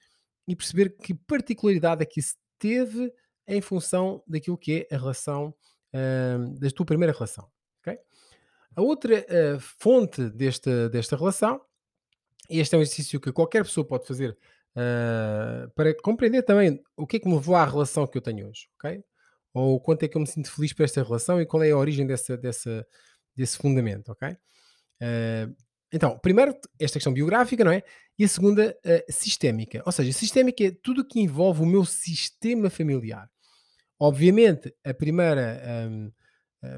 e 0.47 0.55
perceber 0.55 0.95
que 0.97 1.13
particularidade 1.13 2.03
é 2.03 2.05
que 2.05 2.19
isso 2.19 2.35
teve 2.59 3.11
em 3.47 3.61
função 3.61 4.23
daquilo 4.27 4.57
que 4.57 4.87
é 4.89 4.95
a 4.95 4.97
relação, 4.97 5.53
uh, 5.93 6.59
da 6.59 6.69
tua 6.69 6.85
primeira 6.85 7.13
relação. 7.13 7.49
A 8.75 8.81
outra 8.81 9.19
uh, 9.19 9.59
fonte 9.59 10.29
desta, 10.29 10.89
desta 10.89 11.15
relação, 11.15 11.61
e 12.49 12.59
este 12.59 12.75
é 12.75 12.77
um 12.77 12.81
exercício 12.81 13.19
que 13.19 13.31
qualquer 13.31 13.63
pessoa 13.63 13.85
pode 13.85 14.05
fazer 14.07 14.37
uh, 14.75 15.69
para 15.75 15.95
compreender 16.01 16.43
também 16.43 16.81
o 16.97 17.05
que 17.05 17.17
é 17.17 17.19
que 17.19 17.27
me 17.27 17.35
levou 17.35 17.55
à 17.55 17.65
relação 17.65 18.07
que 18.07 18.17
eu 18.17 18.21
tenho 18.21 18.47
hoje, 18.47 18.67
ok? 18.77 19.03
Ou 19.53 19.79
quanto 19.79 20.03
é 20.03 20.07
que 20.07 20.17
eu 20.17 20.21
me 20.21 20.27
sinto 20.27 20.51
feliz 20.51 20.73
por 20.73 20.83
esta 20.83 21.03
relação 21.03 21.39
e 21.39 21.45
qual 21.45 21.63
é 21.63 21.71
a 21.71 21.77
origem 21.77 22.07
dessa, 22.07 22.35
dessa, 22.35 22.85
desse 23.35 23.57
fundamento, 23.57 24.11
ok? 24.11 24.29
Uh, 24.31 25.55
então, 25.91 26.17
primeiro, 26.17 26.57
esta 26.79 26.97
questão 26.97 27.13
biográfica, 27.13 27.63
não 27.63 27.71
é? 27.71 27.83
E 28.17 28.23
a 28.23 28.27
segunda, 28.27 28.75
uh, 28.83 29.11
sistémica. 29.11 29.83
Ou 29.85 29.91
seja, 29.91 30.11
sistémica 30.11 30.63
é 30.65 30.71
tudo 30.71 31.05
que 31.05 31.19
envolve 31.19 31.61
o 31.61 31.67
meu 31.67 31.85
sistema 31.85 32.69
familiar. 32.69 33.29
Obviamente, 33.99 34.73
a 34.83 34.93
primeira 34.93 35.61
um, 35.87 36.11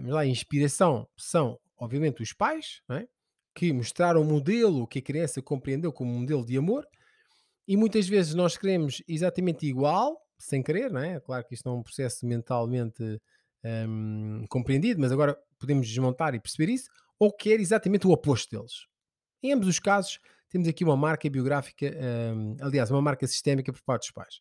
lá, 0.08 0.26
inspiração 0.26 1.08
são, 1.16 1.58
obviamente, 1.78 2.22
os 2.22 2.34
pais, 2.34 2.82
é? 2.90 3.08
que 3.54 3.72
mostraram 3.72 4.22
o 4.22 4.26
modelo 4.26 4.88
que 4.88 5.00
a 5.00 5.02
criança 5.02 5.42
compreendeu 5.42 5.92
como 5.92 6.12
um 6.12 6.20
modelo 6.20 6.46
de 6.46 6.58
amor, 6.58 6.86
e 7.68 7.76
muitas 7.76 8.08
vezes 8.08 8.34
nós 8.34 8.58
queremos 8.58 9.02
exatamente 9.08 9.66
igual, 9.66 10.22
sem 10.38 10.62
querer, 10.62 10.92
não 10.92 11.02
é? 11.02 11.20
Claro 11.20 11.46
que 11.46 11.56
isto 11.56 11.66
não 11.66 11.78
é 11.78 11.80
um 11.80 11.84
processo 11.84 12.26
mentalmente 12.26 13.20
um, 13.64 14.46
compreendido, 14.50 15.02
mas 15.02 15.12
agora 15.12 15.38
podemos 15.58 15.88
desmontar 15.88 16.36
e 16.36 16.40
perceber 16.40 16.72
isso, 16.72 16.90
ou 17.18 17.32
quer 17.32 17.60
exatamente 17.60 18.06
o 18.06 18.12
oposto 18.12 18.56
deles. 18.56 18.86
Em 19.42 19.54
ambos 19.54 19.68
os 19.68 19.80
casos, 19.80 20.20
temos 20.50 20.68
aqui 20.68 20.84
uma 20.84 20.98
marca 20.98 21.30
biográfica, 21.30 21.92
um, 22.36 22.58
aliás, 22.62 22.92
uma 22.92 23.02
marca 23.02 23.26
sistémica 23.26 23.72
por 23.74 23.82
parte 23.82 24.04
dos 24.04 24.12
pais. 24.12 24.40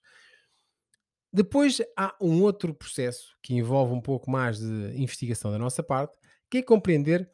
Depois 1.33 1.81
há 1.97 2.15
um 2.21 2.43
outro 2.43 2.75
processo 2.75 3.37
que 3.43 3.55
envolve 3.55 3.93
um 3.93 4.01
pouco 4.01 4.31
mais 4.31 4.59
de 4.59 4.93
investigação 4.97 5.51
da 5.51 5.59
nossa 5.59 5.83
parte, 5.83 6.17
que 6.55 6.59
é 6.59 6.63
compreender, 6.63 7.29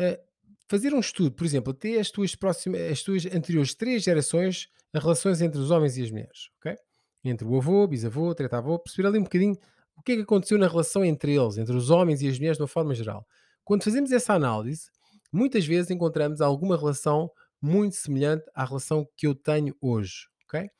uh, 0.00 0.22
fazer 0.68 0.94
um 0.94 1.00
estudo, 1.00 1.32
por 1.32 1.44
exemplo, 1.44 1.72
até 1.72 1.98
as 1.98 2.12
tuas 2.12 2.36
próximas, 2.36 2.80
as 2.92 3.02
tuas 3.02 3.26
anteriores 3.26 3.74
três 3.74 4.04
gerações, 4.04 4.68
as 4.92 5.02
relações 5.02 5.42
entre 5.42 5.60
os 5.60 5.72
homens 5.72 5.98
e 5.98 6.02
as 6.04 6.12
mulheres, 6.12 6.48
ok? 6.58 6.76
Entre 7.24 7.44
o 7.44 7.56
avô, 7.56 7.84
bisavô, 7.88 8.32
tretavô, 8.32 8.78
perceber 8.78 9.08
ali 9.08 9.18
um 9.18 9.24
bocadinho 9.24 9.56
o 9.96 10.02
que 10.02 10.12
é 10.12 10.16
que 10.16 10.22
aconteceu 10.22 10.58
na 10.58 10.68
relação 10.68 11.04
entre 11.04 11.34
eles, 11.34 11.58
entre 11.58 11.74
os 11.74 11.90
homens 11.90 12.22
e 12.22 12.28
as 12.28 12.38
mulheres 12.38 12.56
de 12.56 12.62
uma 12.62 12.68
forma 12.68 12.94
geral. 12.94 13.26
Quando 13.64 13.82
fazemos 13.82 14.12
essa 14.12 14.32
análise, 14.32 14.88
muitas 15.32 15.66
vezes 15.66 15.90
encontramos 15.90 16.40
alguma 16.40 16.76
relação 16.76 17.32
muito 17.60 17.96
semelhante 17.96 18.44
à 18.54 18.64
relação 18.64 19.08
que 19.16 19.26
eu 19.26 19.34
tenho 19.34 19.74
hoje, 19.80 20.28
ok? 20.44 20.70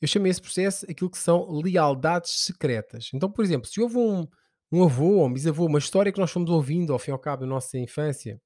Eu 0.00 0.08
chamo 0.08 0.26
esse 0.26 0.42
processo 0.42 0.90
aquilo 0.90 1.10
que 1.10 1.18
são 1.18 1.48
lealdades 1.52 2.32
secretas. 2.32 3.10
Então, 3.14 3.30
por 3.30 3.44
exemplo, 3.44 3.68
se 3.68 3.80
houve 3.80 3.96
um, 3.96 4.26
um 4.70 4.84
avô 4.84 5.18
ou 5.18 5.26
um 5.26 5.32
bisavô, 5.32 5.66
uma 5.66 5.78
história 5.78 6.12
que 6.12 6.20
nós 6.20 6.30
fomos 6.30 6.50
ouvindo 6.50 6.92
ao 6.92 6.98
fim 6.98 7.10
e 7.10 7.12
ao 7.12 7.18
cabo 7.18 7.42
da 7.42 7.46
nossa 7.46 7.78
infância, 7.78 8.40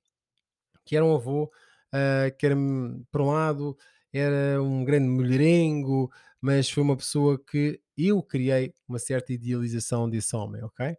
que 0.85 0.97
era 0.97 1.05
um 1.05 1.15
avô 1.15 1.51
ah, 1.95 2.29
que 2.33 2.45
era, 2.45 2.57
hum, 2.57 3.05
por 3.13 3.21
um 3.21 3.29
lado, 3.29 3.79
era 4.13 4.61
um 4.61 4.85
grande 4.85 5.07
mulherengo, 5.07 6.11
mas 6.41 6.69
foi 6.69 6.83
uma 6.83 6.97
pessoa 6.97 7.39
que 7.39 7.81
eu 7.97 8.21
criei 8.21 8.75
uma 8.89 8.99
certa 8.99 9.33
idealização 9.33 10.11
desse 10.11 10.35
homem, 10.35 10.61
ok? 10.65 10.97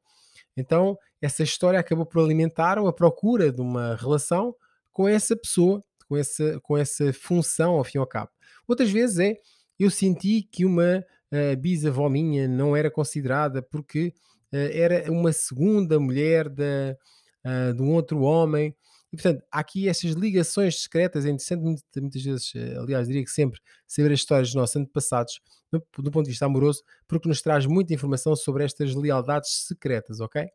Então, 0.55 0.97
essa 1.21 1.43
história 1.43 1.77
acabou 1.77 2.05
por 2.05 2.23
alimentar 2.23 2.77
a 2.79 2.93
procura 2.93 3.51
de 3.51 3.59
uma 3.59 3.95
relação 3.95 4.55
com 4.93 5.05
essa 5.05 5.35
pessoa, 5.35 5.83
com 6.07 6.15
essa, 6.15 6.61
com 6.61 6.77
essa 6.77 7.11
função 7.11 7.73
ao 7.73 7.83
fim 7.83 7.97
e 7.97 7.99
ao 7.99 8.07
cabo. 8.07 8.31
Outras 8.65 8.89
vezes 8.89 9.19
é, 9.19 9.35
eu 9.77 9.91
senti 9.91 10.43
que 10.43 10.63
uma 10.63 10.99
uh, 10.99 11.57
bisavó 11.57 12.07
minha 12.07 12.47
não 12.47 12.73
era 12.73 12.89
considerada 12.89 13.61
porque 13.61 14.07
uh, 14.07 14.34
era 14.51 15.11
uma 15.11 15.33
segunda 15.33 15.99
mulher 15.99 16.49
de, 16.49 16.97
uh, 17.45 17.73
de 17.73 17.81
um 17.81 17.93
outro 17.93 18.21
homem. 18.21 18.75
E, 19.11 19.15
portanto, 19.15 19.43
há 19.51 19.59
aqui 19.59 19.87
essas 19.87 20.11
ligações 20.11 20.81
secretas, 20.81 21.25
é 21.25 21.29
interessante 21.29 21.61
muitas, 21.61 22.21
vezes, 22.21 22.53
aliás, 22.77 23.07
diria 23.07 23.23
que 23.23 23.31
sempre, 23.31 23.61
saber 23.87 24.11
as 24.11 24.19
histórias 24.19 24.49
dos 24.49 24.55
nossos 24.55 24.75
antepassados, 24.75 25.39
do, 25.71 25.79
do 25.99 26.11
ponto 26.11 26.25
de 26.25 26.31
vista 26.31 26.45
amoroso, 26.45 26.83
porque 27.07 27.29
nos 27.29 27.41
traz 27.41 27.65
muita 27.65 27.93
informação 27.93 28.35
sobre 28.35 28.65
estas 28.65 28.93
lealdades 28.93 29.67
secretas, 29.67 30.19
ok? 30.19 30.45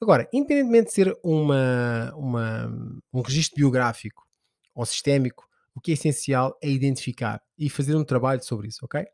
Agora, 0.00 0.28
independentemente 0.32 0.88
de 0.88 0.92
ser 0.92 1.18
uma, 1.22 2.12
uma, 2.14 3.00
um 3.12 3.22
registro 3.22 3.56
biográfico 3.56 4.26
ou 4.74 4.84
sistémico, 4.84 5.48
o 5.74 5.80
que 5.80 5.92
é 5.92 5.94
essencial 5.94 6.58
é 6.62 6.68
identificar 6.68 7.40
e 7.58 7.70
fazer 7.70 7.96
um 7.96 8.04
trabalho 8.04 8.42
sobre 8.42 8.68
isso, 8.68 8.80
ok? 8.82 9.04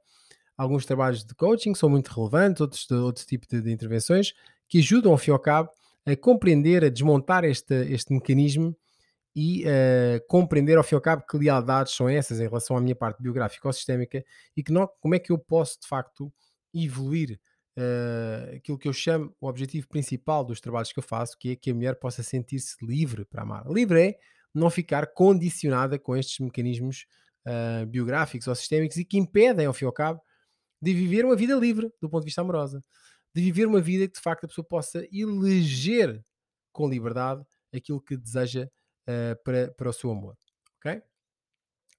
Alguns 0.61 0.85
trabalhos 0.85 1.25
de 1.25 1.35
coaching 1.35 1.75
são 1.75 1.88
muito 1.88 2.09
relevantes, 2.09 2.61
outros 2.61 2.87
de 2.87 2.92
outro 2.92 3.25
tipo 3.25 3.46
de, 3.49 3.62
de 3.62 3.73
intervenções 3.73 4.35
que 4.68 4.81
ajudam, 4.81 5.11
ao 5.11 5.16
fim 5.16 5.31
e 5.31 5.33
ao 5.33 5.38
cabo, 5.38 5.70
a 6.05 6.14
compreender, 6.14 6.85
a 6.85 6.90
desmontar 6.90 7.44
este, 7.44 7.75
este 7.90 8.12
mecanismo 8.12 8.77
e 9.35 9.64
uh, 9.64 10.20
compreender, 10.29 10.77
ao 10.77 10.85
fim 10.85 10.96
e 10.96 10.96
ao 10.96 11.01
cabo, 11.01 11.25
que 11.27 11.38
lealdades 11.38 11.94
são 11.94 12.11
essas 12.11 12.40
em 12.40 12.42
relação 12.42 12.77
à 12.77 12.81
minha 12.83 12.94
parte 12.94 13.23
biográfica 13.23 13.66
ou 13.66 13.73
sistémica 13.73 14.23
e 14.55 14.62
que 14.62 14.70
não, 14.70 14.87
como 15.01 15.14
é 15.14 15.18
que 15.18 15.33
eu 15.33 15.38
posso, 15.38 15.81
de 15.81 15.88
facto, 15.88 16.31
evoluir 16.75 17.40
uh, 17.79 18.57
aquilo 18.57 18.77
que 18.77 18.87
eu 18.87 18.92
chamo 18.92 19.35
o 19.40 19.49
objetivo 19.49 19.88
principal 19.88 20.44
dos 20.44 20.61
trabalhos 20.61 20.92
que 20.92 20.99
eu 20.99 21.03
faço, 21.03 21.38
que 21.38 21.53
é 21.53 21.57
que 21.57 21.70
a 21.70 21.75
mulher 21.75 21.94
possa 21.94 22.23
sentir-se 22.23 22.77
livre 22.85 23.25
para 23.25 23.44
amar. 23.44 23.66
Livre 23.66 23.99
é 23.99 24.18
não 24.55 24.68
ficar 24.68 25.07
condicionada 25.14 25.99
com 25.99 26.14
estes 26.14 26.38
mecanismos 26.38 27.07
uh, 27.46 27.87
biográficos 27.87 28.46
ou 28.46 28.55
sistémicos 28.55 28.99
e 28.99 29.07
que 29.07 29.16
impedem, 29.16 29.64
ao 29.64 29.73
fim 29.73 29.87
e 29.87 29.88
ao 29.88 29.92
cabo, 29.92 30.20
de 30.81 30.95
viver 30.95 31.25
uma 31.25 31.37
vida 31.37 31.55
livre 31.55 31.90
do 32.01 32.09
ponto 32.09 32.23
de 32.23 32.27
vista 32.27 32.40
amorosa. 32.40 32.85
De 33.35 33.43
viver 33.43 33.66
uma 33.66 33.81
vida 33.81 34.07
que 34.07 34.14
de 34.14 34.21
facto 34.21 34.45
a 34.45 34.49
pessoa 34.49 34.66
possa 34.66 35.07
eleger 35.12 36.25
com 36.73 36.88
liberdade 36.88 37.45
aquilo 37.75 38.01
que 38.01 38.16
deseja 38.16 38.64
uh, 38.64 39.43
para, 39.45 39.73
para 39.73 39.90
o 39.90 39.93
seu 39.93 40.11
amor. 40.11 40.37
Ok? 40.79 41.03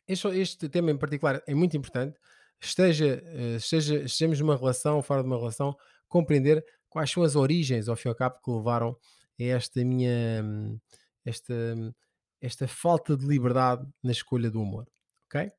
Este, 0.08 0.28
este 0.30 0.70
tema 0.70 0.91
em 0.91 0.98
particular 0.98 1.41
é 1.48 1.54
muito 1.54 1.78
importante 1.78 2.17
esteja, 2.62 3.24
uh, 3.26 3.56
esteja, 3.56 4.04
estejamos 4.04 4.39
numa 4.39 4.56
relação, 4.56 5.02
fora 5.02 5.22
de 5.22 5.28
uma 5.28 5.38
relação, 5.38 5.76
compreender 6.08 6.63
quais 6.89 7.10
são 7.10 7.24
as 7.24 7.36
origens, 7.36 7.89
ao 7.89 7.96
fim 7.96 8.10
e 8.10 8.12
ao 8.12 8.15
cabo, 8.15 8.39
que 8.44 8.52
levaram 8.52 8.96
a 9.39 9.44
esta 9.44 9.84
minha 9.84 10.44
esta, 11.26 11.54
esta 12.39 12.67
falta 12.67 13.17
de 13.17 13.26
liberdade 13.26 13.88
na 14.04 14.12
escolha 14.12 14.52
do 14.52 14.62
amor, 14.62 14.88
ok? 15.26 15.52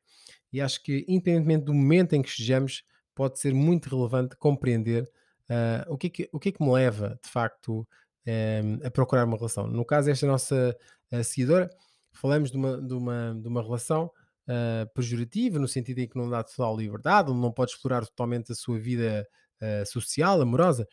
E 0.52 0.60
acho 0.60 0.82
que, 0.82 1.04
independentemente 1.08 1.64
do 1.64 1.74
momento 1.74 2.12
em 2.12 2.22
que 2.22 2.28
estejamos, 2.28 2.84
pode 3.14 3.38
ser 3.38 3.54
muito 3.54 3.88
relevante 3.88 4.36
compreender 4.36 5.10
uh, 5.50 5.92
o, 5.92 5.96
que 5.96 6.06
é 6.06 6.10
que, 6.10 6.28
o 6.32 6.38
que 6.38 6.48
é 6.50 6.52
que 6.52 6.62
me 6.62 6.72
leva, 6.72 7.18
de 7.22 7.30
facto, 7.30 7.86
um, 8.26 8.86
a 8.86 8.90
procurar 8.90 9.24
uma 9.24 9.36
relação. 9.36 9.66
No 9.66 9.84
caso, 9.84 10.10
esta 10.10 10.26
nossa 10.26 10.76
uh, 11.12 11.24
seguidora, 11.24 11.70
falamos 12.12 12.50
de 12.50 12.56
uma, 12.56 12.80
de 12.80 12.94
uma, 12.94 13.38
de 13.40 13.48
uma 13.48 13.62
relação 13.62 14.10
uh, 14.48 14.92
pejorativa, 14.94 15.58
no 15.58 15.68
sentido 15.68 15.98
em 15.98 16.08
que 16.08 16.16
não 16.16 16.28
dá 16.28 16.42
total 16.42 16.76
liberdade, 16.76 17.30
onde 17.30 17.40
não 17.40 17.52
pode 17.52 17.72
explorar 17.72 18.04
totalmente 18.06 18.52
a 18.52 18.54
sua 18.54 18.78
vida 18.78 19.26
uh, 19.60 19.86
social, 19.86 20.40
amorosa. 20.40 20.86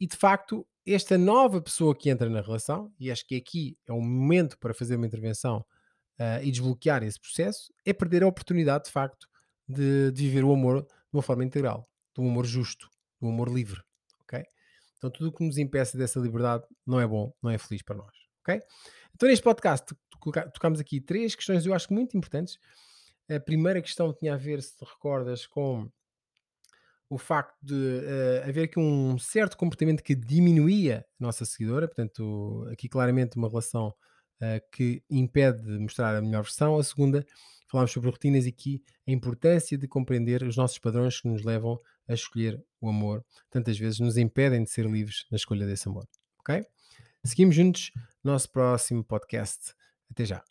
E 0.00 0.06
de 0.06 0.16
facto, 0.16 0.66
esta 0.86 1.16
nova 1.16 1.60
pessoa 1.60 1.96
que 1.96 2.10
entra 2.10 2.28
na 2.28 2.40
relação, 2.40 2.92
e 2.98 3.10
acho 3.10 3.26
que 3.26 3.36
aqui 3.36 3.76
é 3.86 3.92
um 3.92 4.00
momento 4.00 4.58
para 4.58 4.74
fazer 4.74 4.96
uma 4.96 5.06
intervenção 5.06 5.64
uh, 6.18 6.42
e 6.42 6.50
desbloquear 6.50 7.02
esse 7.02 7.20
processo, 7.20 7.72
é 7.84 7.92
perder 7.92 8.22
a 8.22 8.28
oportunidade 8.28 8.84
de 8.84 8.90
facto 8.90 9.26
de, 9.68 10.12
de 10.12 10.22
viver 10.24 10.44
o 10.44 10.52
amor 10.52 10.86
de 11.16 11.18
uma 11.18 11.22
forma 11.22 11.44
integral, 11.44 11.88
de 12.14 12.20
um 12.20 12.28
amor 12.28 12.44
justo, 12.44 12.88
de 13.20 13.26
um 13.26 13.30
amor 13.30 13.48
livre. 13.48 13.80
ok? 14.20 14.44
Então, 14.98 15.10
tudo 15.10 15.28
o 15.28 15.32
que 15.32 15.44
nos 15.44 15.56
impeça 15.56 15.96
dessa 15.96 16.20
liberdade 16.20 16.64
não 16.86 17.00
é 17.00 17.06
bom, 17.06 17.32
não 17.42 17.50
é 17.50 17.56
feliz 17.56 17.82
para 17.82 17.96
nós. 17.96 18.14
ok? 18.42 18.60
Então, 19.14 19.28
neste 19.28 19.42
podcast, 19.42 19.94
tocamos 20.52 20.78
aqui 20.78 21.00
três 21.00 21.34
questões 21.34 21.64
eu 21.64 21.72
acho 21.72 21.92
muito 21.92 22.16
importantes. 22.16 22.58
A 23.30 23.40
primeira 23.40 23.80
questão 23.80 24.12
tinha 24.12 24.34
a 24.34 24.36
ver, 24.36 24.62
se 24.62 24.76
te 24.76 24.84
recordas, 24.84 25.46
com 25.46 25.90
o 27.08 27.16
facto 27.16 27.56
de 27.62 27.74
uh, 27.74 28.48
haver 28.48 28.64
aqui 28.64 28.78
um 28.78 29.18
certo 29.18 29.56
comportamento 29.56 30.02
que 30.02 30.14
diminuía 30.14 31.06
a 31.18 31.24
nossa 31.24 31.44
seguidora, 31.44 31.88
portanto, 31.88 32.68
aqui 32.70 32.88
claramente 32.88 33.36
uma 33.36 33.48
relação 33.48 33.88
uh, 33.88 34.70
que 34.70 35.02
impede 35.08 35.62
de 35.62 35.78
mostrar 35.78 36.14
a 36.14 36.20
melhor 36.20 36.42
versão. 36.42 36.78
A 36.78 36.84
segunda, 36.84 37.24
falámos 37.76 37.92
sobre 37.92 38.10
rotinas 38.10 38.46
e 38.46 38.48
aqui 38.48 38.82
a 39.06 39.12
importância 39.12 39.76
de 39.76 39.86
compreender 39.86 40.42
os 40.42 40.56
nossos 40.56 40.78
padrões 40.78 41.20
que 41.20 41.28
nos 41.28 41.44
levam 41.44 41.78
a 42.08 42.14
escolher 42.14 42.58
o 42.80 42.88
amor, 42.88 43.22
tantas 43.50 43.78
vezes 43.78 44.00
nos 44.00 44.16
impedem 44.16 44.64
de 44.64 44.70
ser 44.70 44.86
livres 44.86 45.26
na 45.30 45.36
escolha 45.36 45.66
desse 45.66 45.86
amor. 45.86 46.08
Ok? 46.40 46.64
Seguimos 47.22 47.54
juntos 47.54 47.90
no 48.24 48.32
nosso 48.32 48.50
próximo 48.50 49.04
podcast. 49.04 49.74
Até 50.10 50.24
já. 50.24 50.42